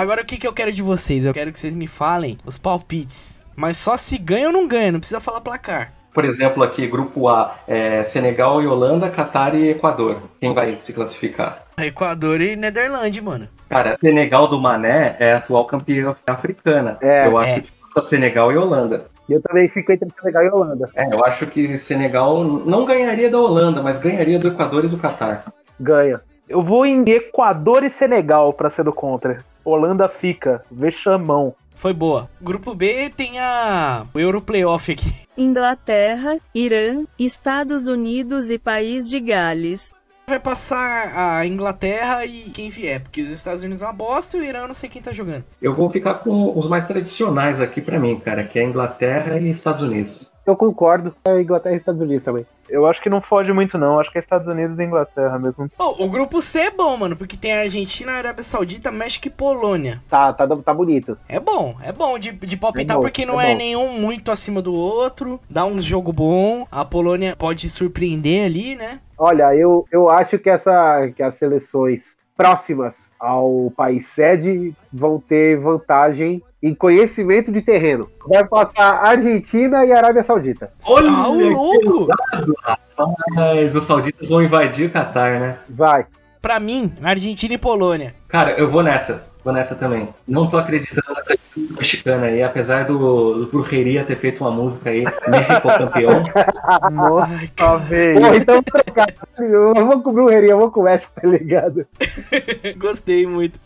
[0.00, 1.26] Agora o que, que eu quero de vocês?
[1.26, 3.46] Eu quero que vocês me falem os palpites.
[3.54, 5.92] Mas só se ganha ou não ganha, não precisa falar placar.
[6.14, 10.22] Por exemplo, aqui, grupo A, é Senegal e Holanda, Catar e Equador.
[10.40, 11.66] Quem vai se classificar?
[11.76, 13.46] Equador e Nederlândia, mano.
[13.68, 16.96] Cara, Senegal do Mané é a atual campeã africana.
[17.02, 17.60] É, eu acho é.
[17.60, 19.04] que passa Senegal e Holanda.
[19.28, 20.88] Eu também fico entre Senegal e Holanda.
[20.94, 24.96] É, eu acho que Senegal não ganharia da Holanda, mas ganharia do Equador e do
[24.96, 25.52] Catar.
[25.78, 26.22] Ganha.
[26.50, 29.44] Eu vou em Equador e Senegal pra ser do contra.
[29.64, 31.54] Holanda fica, vexamão.
[31.76, 32.28] Foi boa.
[32.40, 35.14] Grupo B tem a o Euro Playoff aqui.
[35.38, 39.94] Inglaterra, Irã, Estados Unidos e País de Gales.
[40.26, 44.40] Vai passar a Inglaterra e quem vier, porque os Estados Unidos é uma bosta e
[44.40, 45.44] o Irã eu não sei quem tá jogando.
[45.62, 49.48] Eu vou ficar com os mais tradicionais aqui pra mim, cara, que é Inglaterra e
[49.48, 50.29] Estados Unidos.
[50.50, 51.14] Eu concordo.
[51.24, 52.44] É Inglaterra e Estados Unidos também.
[52.68, 53.98] Eu acho que não foge muito, não.
[53.98, 55.70] Acho que é Estados Unidos e Inglaterra mesmo.
[55.78, 59.26] Oh, o grupo C é bom, mano, porque tem a Argentina, a Arábia Saudita, México
[59.26, 60.02] e Polônia.
[60.08, 61.18] Tá, tá, tá bonito.
[61.28, 64.30] É bom, é bom de, de palpitar, É bom, porque não é é, nenhum muito
[64.30, 65.40] acima do outro.
[65.48, 66.66] Dá um jogo bom.
[66.70, 69.00] A Polônia pode surpreender ali, né?
[69.18, 75.58] Olha, eu, eu acho que, essa, que as seleções próximas ao país sede vão ter
[75.58, 78.08] vantagem em conhecimento de terreno.
[78.26, 80.70] Vai passar Argentina e Arábia Saudita.
[80.86, 82.06] Olha Ah, o que louco!
[82.06, 83.74] pesado, rapaz.
[83.74, 85.58] Os sauditas vão invadir o Catar, né?
[85.68, 86.06] Vai.
[86.42, 88.14] Pra mim, Argentina e Polônia.
[88.28, 89.28] Cara, eu vou nessa.
[89.42, 90.06] Vou nessa também.
[90.28, 94.90] Não tô acreditando nessa equipe mexicana aí, apesar do, do Brujeria ter feito uma música
[94.90, 96.22] aí, México campeão.
[96.92, 98.34] Nossa, Pô, velho.
[98.36, 99.06] então trocar.
[99.38, 101.86] Eu vou com brujeria, eu vou com o México, tá ligado?
[102.76, 103.58] Gostei muito.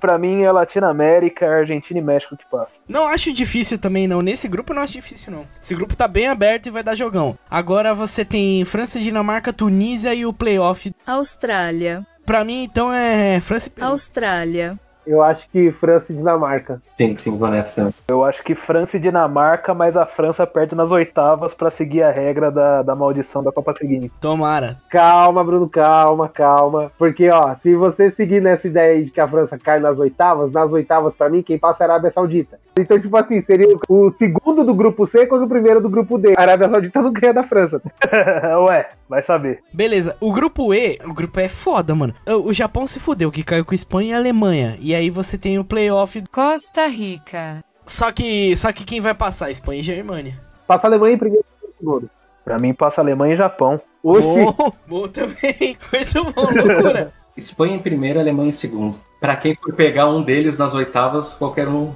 [0.00, 2.80] Pra mim é Latinoamérica, Argentina e México que passa.
[2.88, 4.18] Não acho difícil também, não.
[4.20, 5.46] Nesse grupo eu não acho difícil, não.
[5.60, 7.38] Esse grupo tá bem aberto e vai dar jogão.
[7.50, 10.92] Agora você tem França, Dinamarca, Tunísia e o playoff.
[11.06, 12.06] Austrália.
[12.24, 13.86] Pra mim, então, é França e Peru.
[13.86, 14.78] Austrália.
[15.06, 16.82] Eu acho que França e Dinamarca.
[16.98, 17.92] Sim, sim, vou nessa.
[18.08, 22.10] Eu acho que França e Dinamarca, mas a França perde nas oitavas pra seguir a
[22.10, 24.10] regra da, da maldição da Copa seguinte.
[24.20, 24.78] Tomara.
[24.90, 26.90] Calma, Bruno, calma, calma.
[26.98, 30.50] Porque, ó, se você seguir nessa ideia aí de que a França cai nas oitavas,
[30.50, 32.58] nas oitavas, pra mim, quem passa é a Arábia Saudita.
[32.78, 36.34] Então, tipo assim, seria o segundo do grupo C contra o primeiro do grupo D.
[36.36, 37.80] A Arábia Saudita não ganha da França.
[38.68, 39.62] Ué, vai saber.
[39.72, 42.14] Beleza, o grupo E, o grupo E é foda, mano.
[42.26, 44.76] O, o Japão se fudeu, que caiu com Espanha e Alemanha.
[44.80, 46.22] E aí você tem o playoff.
[46.30, 47.64] Costa Rica.
[47.84, 49.50] Só que, só que quem vai passar?
[49.50, 50.40] Espanha e Germânia.
[50.66, 52.10] Passa a Alemanha em primeiro e segundo.
[52.44, 53.80] Pra mim passa Alemanha e Japão.
[54.02, 55.76] Oxi, Bom, bom também.
[55.92, 57.12] Muito bom, loucura.
[57.36, 58.98] Espanha em primeiro, Alemanha em segundo.
[59.20, 61.92] Pra quem for pegar um deles nas oitavas, qualquer um.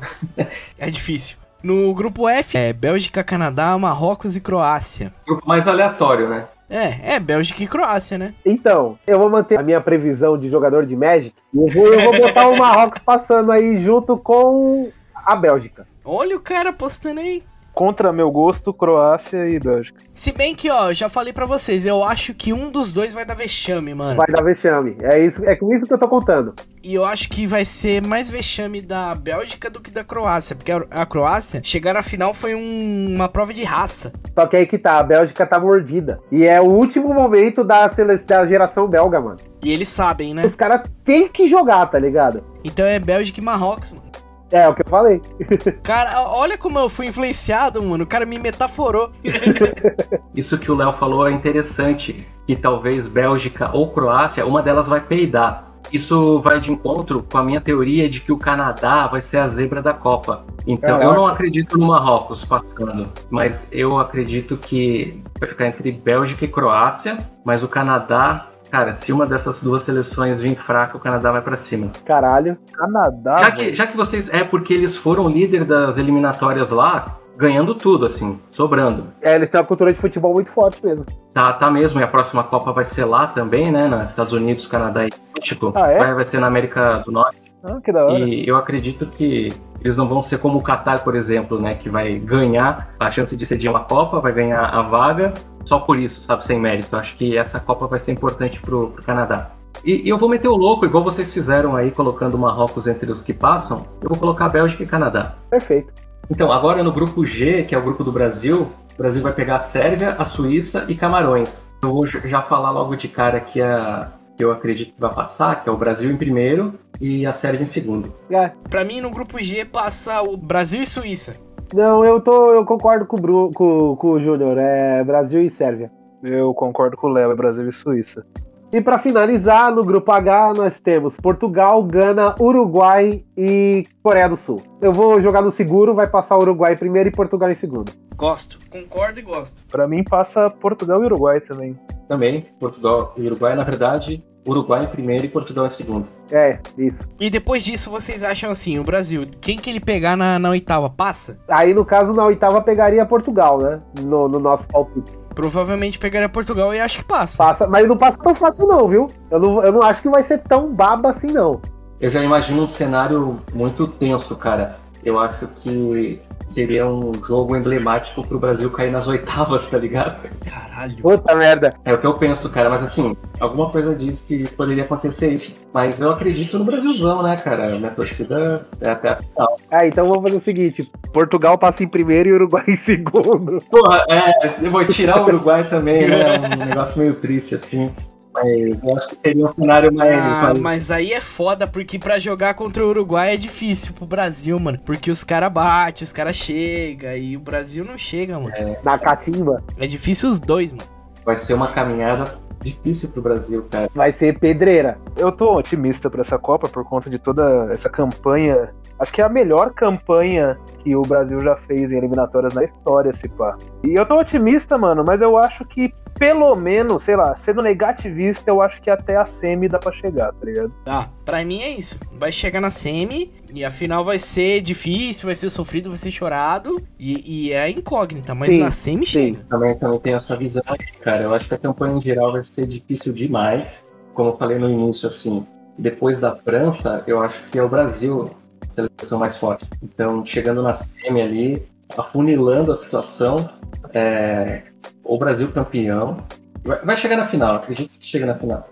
[0.79, 1.37] É difícil.
[1.63, 5.13] No grupo F é Bélgica, Canadá, Marrocos e Croácia.
[5.27, 6.47] Grupo mais aleatório, né?
[6.71, 8.33] É, é Bélgica e Croácia, né?
[8.47, 11.35] Então, eu vou manter a minha previsão de jogador de Magic.
[11.53, 15.89] E eu vou, eu vou botar o Marrocos passando aí junto com a Bélgica.
[16.05, 17.43] Olha o cara postando aí.
[17.81, 19.99] Contra meu gosto, Croácia e Bélgica.
[20.13, 23.25] Se bem que, ó, já falei pra vocês, eu acho que um dos dois vai
[23.25, 24.19] dar vexame, mano.
[24.19, 24.99] Vai dar vexame.
[25.01, 26.53] É, isso, é com isso que eu tô contando.
[26.83, 30.55] E eu acho que vai ser mais vexame da Bélgica do que da Croácia.
[30.55, 34.13] Porque a, Croácia, chegar na final foi um- uma prova de raça.
[34.35, 36.21] Só que aí que tá, a Bélgica tá mordida.
[36.31, 37.87] E é o último momento da,
[38.27, 39.39] da geração belga, mano.
[39.63, 40.45] E eles sabem, né?
[40.45, 42.45] Os caras têm que jogar, tá ligado?
[42.63, 44.10] Então é Bélgica e Marrocos, mano.
[44.51, 45.21] É, o que eu falei.
[45.83, 48.05] Cara, olha como eu fui influenciado, mano.
[48.05, 49.11] O cara me metaforou.
[50.35, 55.01] Isso que o Léo falou é interessante, que talvez Bélgica ou Croácia, uma delas vai
[55.01, 55.71] peidar.
[55.93, 59.49] Isso vai de encontro com a minha teoria de que o Canadá vai ser a
[59.49, 60.45] zebra da Copa.
[60.67, 61.05] Então, Caraca.
[61.05, 66.49] eu não acredito no Marrocos passando, mas eu acredito que vai ficar entre Bélgica e
[66.49, 71.43] Croácia, mas o Canadá, cara, se uma dessas duas seleções vir fraca, o Canadá vai
[71.43, 71.91] pra cima.
[72.05, 72.57] Caralho.
[72.73, 73.37] Canadá.
[73.39, 74.29] Já que, já que vocês.
[74.33, 79.09] É porque eles foram líder das eliminatórias lá, ganhando tudo, assim, sobrando.
[79.23, 81.05] É, eles têm uma cultura de futebol muito forte mesmo.
[81.35, 83.89] Tá, tá mesmo, e a próxima Copa vai ser lá também, né?
[83.89, 85.73] Nos Estados Unidos, Canadá e México.
[85.75, 85.99] Ah, é?
[85.99, 87.50] vai, vai ser na América do Norte.
[87.63, 88.19] Ah, que da hora.
[88.19, 89.51] E eu acredito que
[89.83, 91.75] eles não vão ser como o Qatar, por exemplo, né?
[91.75, 95.35] Que vai ganhar a chance de sediar uma Copa, vai ganhar a vaga
[95.65, 96.45] só por isso, sabe?
[96.45, 96.97] Sem mérito.
[96.97, 99.53] Acho que essa Copa vai ser importante pro, pro Canadá.
[99.85, 103.23] E, e eu vou meter o louco, igual vocês fizeram aí, colocando Marrocos entre os
[103.23, 103.87] que passam.
[104.03, 105.35] Eu vou colocar Bélgica e Canadá.
[105.49, 105.93] Perfeito.
[106.31, 109.57] Então, agora no grupo G, que é o grupo do Brasil, o Brasil vai pegar
[109.57, 111.69] a Sérvia, a Suíça e Camarões.
[111.83, 115.63] Eu vou já falar logo de cara que, a, que eu acredito que vai passar,
[115.63, 118.11] que é o Brasil em primeiro e a Sérvia em segundo.
[118.31, 118.51] É.
[118.71, 121.37] Pra mim, no grupo G passa o Brasil e Suíça.
[121.75, 122.55] Não, eu tô.
[122.55, 124.57] Eu concordo com o, Bru, com, com o Júnior.
[124.57, 125.93] É Brasil e Sérvia.
[126.23, 128.27] Eu concordo com o Léo, é Brasil e Suíça.
[128.73, 134.63] E pra finalizar, no grupo H, nós temos Portugal, Gana, Uruguai e Coreia do Sul.
[134.81, 137.93] Eu vou jogar no seguro, vai passar Uruguai em primeiro e Portugal em segundo.
[138.17, 139.65] Gosto, concordo e gosto.
[139.71, 141.79] Pra mim passa Portugal e Uruguai também.
[142.07, 146.07] Também, Portugal e Uruguai, na verdade, Uruguai em primeiro e Portugal em segundo.
[146.31, 147.07] É, isso.
[147.21, 150.89] E depois disso, vocês acham assim, o Brasil, quem que ele pegar na, na oitava,
[150.89, 151.39] passa?
[151.49, 153.81] Aí, no caso, na oitava pegaria Portugal, né?
[154.01, 155.13] No, no nosso palpite.
[155.35, 157.39] Provavelmente pegaria Portugal e acho que passa.
[157.39, 159.07] Passa, mas não passa tão fácil não, viu?
[159.31, 161.61] Eu não, eu não acho que vai ser tão baba assim, não.
[162.01, 164.79] Eu já imagino um cenário muito tenso, cara.
[165.05, 170.29] Eu acho que seria um jogo emblemático pro Brasil cair nas oitavas, tá ligado?
[170.45, 170.97] Caralho.
[170.97, 171.75] Puta merda.
[171.85, 172.69] É o que eu penso, cara.
[172.69, 175.55] Mas assim, alguma coisa diz que poderia acontecer isso.
[175.73, 177.79] Mas eu acredito no Brasilzão, né, cara?
[177.79, 179.57] Minha torcida é até a final.
[179.71, 183.63] Ah, então vamos fazer o seguinte: Portugal passa em primeiro e Uruguai em segundo.
[183.71, 186.39] Porra, é, eu vou tirar o Uruguai também, né?
[186.63, 187.91] Um negócio meio triste, assim.
[188.33, 190.13] Mas eu acho que seria um cenário mais.
[190.13, 194.59] Ah, mas aí é foda, porque pra jogar contra o Uruguai é difícil pro Brasil,
[194.59, 194.79] mano.
[194.85, 198.53] Porque os caras batem, os caras chegam, e o Brasil não chega, mano.
[198.85, 199.63] Na catimba.
[199.77, 200.89] É difícil os dois, mano.
[201.25, 203.91] Vai ser uma caminhada difícil pro Brasil, cara.
[203.95, 204.99] Vai ser pedreira.
[205.17, 208.73] Eu tô otimista pra essa Copa por conta de toda essa campanha.
[208.99, 213.13] Acho que é a melhor campanha que o Brasil já fez em eliminatórias na história,
[213.13, 213.57] se pá.
[213.83, 218.51] E eu tô otimista, mano, mas eu acho que pelo menos, sei lá, sendo negativista,
[218.51, 220.73] eu acho que até a semi dá pra chegar, tá ligado?
[220.87, 221.99] Ah, pra mim é isso.
[222.13, 226.11] Vai chegar na semi e a final vai ser difícil, vai ser sofrido, vai ser
[226.11, 226.83] chorado.
[226.99, 229.41] E, e é incógnita, mas Sim, na semi chega.
[229.49, 231.25] Também, também tenho essa visão aí, cara.
[231.25, 233.85] Eu acho que a campanha em geral vai ser difícil demais.
[234.15, 235.47] Como eu falei no início, assim,
[235.79, 238.31] depois da França, eu acho que é o Brasil
[238.63, 239.67] a seleção mais forte.
[239.83, 243.51] Então, chegando na semi ali, afunilando a situação,
[243.93, 244.63] é,
[245.05, 246.19] o Brasil campeão.
[246.63, 248.69] Vai, vai chegar na final, acredito que chega na final.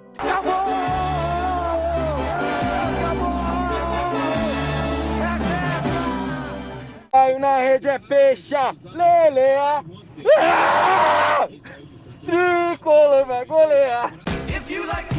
[7.39, 9.85] Na rede é peixa, leleia.
[10.39, 11.49] Ah!
[12.27, 14.13] Tricolor vai golear.
[14.49, 15.19] If you like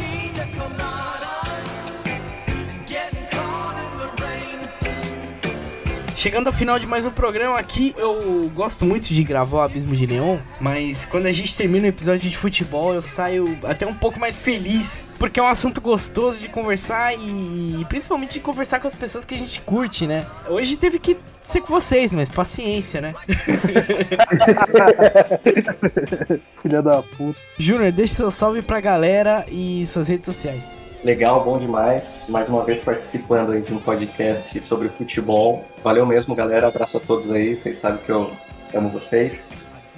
[6.20, 9.96] Chegando ao final de mais um programa aqui, eu gosto muito de gravar o Abismo
[9.96, 13.94] de Neon, mas quando a gente termina o episódio de futebol, eu saio até um
[13.94, 18.88] pouco mais feliz, porque é um assunto gostoso de conversar e principalmente de conversar com
[18.90, 20.26] as pessoas que a gente curte, né?
[20.50, 23.14] Hoje teve que ser com vocês, mas paciência, né?
[26.62, 27.40] Filha da puta.
[27.58, 30.89] Júnior, deixa seu salve pra galera e suas redes sociais.
[31.04, 32.26] Legal, bom demais.
[32.28, 35.64] Mais uma vez participando aí de um podcast sobre futebol.
[35.82, 36.68] Valeu mesmo, galera.
[36.68, 37.56] Abraço a todos aí.
[37.56, 38.30] Vocês sabem que eu
[38.76, 39.48] amo vocês.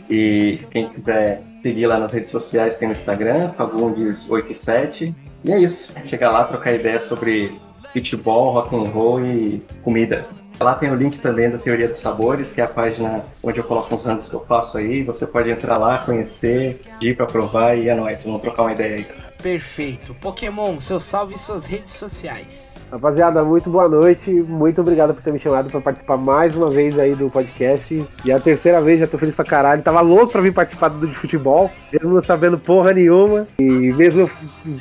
[0.07, 5.15] E quem quiser seguir lá nas redes sociais tem o Instagram, Fagundes87.
[5.43, 5.91] E é isso.
[6.05, 7.59] Chega lá, trocar ideia sobre
[7.91, 10.27] futebol, rock and roll e comida.
[10.59, 13.63] Lá tem o link também da Teoria dos Sabores, que é a página onde eu
[13.63, 15.01] coloco uns ramos que eu faço aí.
[15.01, 18.23] Você pode entrar lá, conhecer, ir pra provar e é nóis.
[18.23, 19.30] Vamos trocar uma ideia aí.
[19.41, 20.13] Perfeito.
[20.15, 22.80] Pokémon, seu salve e suas redes sociais.
[22.91, 24.29] Rapaziada, muito boa noite.
[24.29, 28.05] Muito obrigado por ter me chamado pra participar mais uma vez aí do podcast.
[28.25, 29.81] E é a terceira vez, já tô feliz pra caralho.
[29.81, 33.47] Tava louco pra vir participar do de futebol, mesmo não sabendo porra nenhuma.
[33.59, 34.29] E mesmo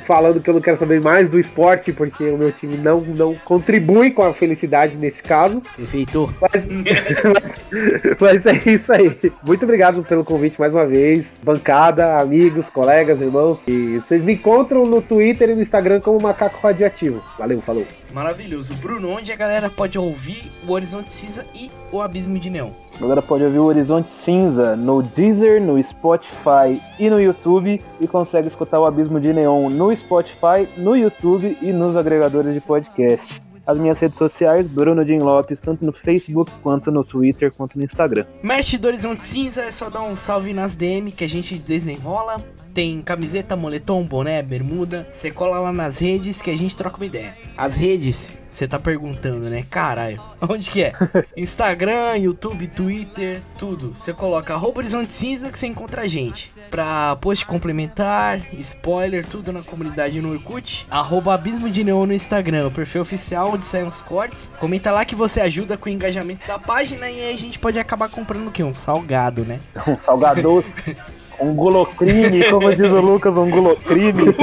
[0.05, 3.33] falando que eu não quero saber mais do esporte, porque o meu time não, não
[3.45, 5.61] contribui com a felicidade nesse caso.
[5.77, 6.33] Perfeito.
[6.41, 6.51] Mas,
[8.19, 9.17] mas é isso aí.
[9.41, 11.39] Muito obrigado pelo convite mais uma vez.
[11.41, 13.61] Bancada, amigos, colegas, irmãos.
[13.65, 17.23] E vocês me encontram no Twitter e no Instagram como Macaco Radioativo.
[17.39, 17.85] Valeu, falou.
[18.13, 18.75] Maravilhoso.
[18.75, 22.71] Bruno, onde a galera pode ouvir o Horizonte Cinza e o Abismo de Neon?
[22.95, 28.07] A galera pode ouvir o Horizonte Cinza no Deezer, no Spotify e no YouTube e
[28.07, 33.41] consegue escutar o Abismo de Neon no Spotify, no YouTube e nos agregadores de podcast.
[33.65, 37.83] As minhas redes sociais, Bruno Jim Lopes, tanto no Facebook, quanto no Twitter, quanto no
[37.83, 38.25] Instagram.
[38.43, 42.43] Merch do Horizonte Cinza é só dar um salve nas DM que a gente desenrola.
[42.73, 45.07] Tem camiseta, moletom, boné, bermuda.
[45.11, 47.35] Você cola lá nas redes que a gente troca uma ideia.
[47.57, 49.63] As redes, você tá perguntando, né?
[49.69, 50.91] Caralho, onde que é?
[51.35, 53.91] Instagram, YouTube, Twitter, tudo.
[53.95, 56.51] Você coloca Horizonte Cinza que você encontra a gente.
[56.69, 60.85] Pra post complementar, spoiler, tudo na comunidade no Orkut.
[60.89, 64.51] Arroba Abismo de Neon no Instagram, o perfil oficial onde saem os cortes.
[64.59, 67.79] Comenta lá que você ajuda com o engajamento da página e aí a gente pode
[67.79, 68.63] acabar comprando o quê?
[68.63, 69.59] Um salgado, né?
[69.87, 70.95] Um salgadoce.
[71.41, 74.33] Um gulocrime, como diz o Lucas, um gulocrime.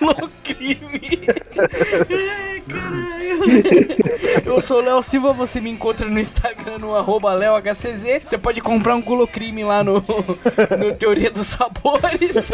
[0.00, 1.20] gulocrime.
[4.44, 8.22] Eu sou o Léo Silva, você me encontra no Instagram no arroba LeoHCZ.
[8.24, 12.50] Você pode comprar um gulocrime lá no, no Teoria dos Sabores.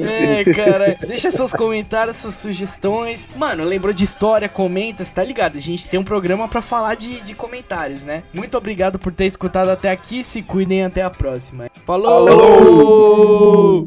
[0.00, 3.28] É, cara, deixa seus comentários, suas sugestões.
[3.36, 5.58] Mano, lembrou de história, comenta, você tá ligado?
[5.58, 8.22] A gente tem um programa pra falar de, de comentários, né?
[8.32, 11.68] Muito obrigado por ter escutado até aqui, se se cuidem até a próxima.
[11.84, 12.26] Falou!
[12.26, 13.86] Falou!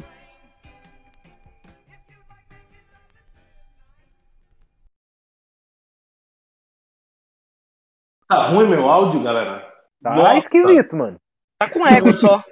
[8.28, 9.64] Tá ruim meu áudio, galera?
[10.02, 11.18] Tá, esquisito, mano.
[11.60, 12.44] Tá com ego só.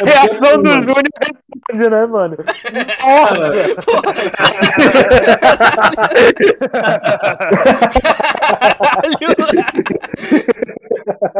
[0.00, 0.82] A reação assim, do mano.
[0.82, 0.84] é
[1.74, 2.36] grande né, mano?
[3.02, 3.46] Nossa!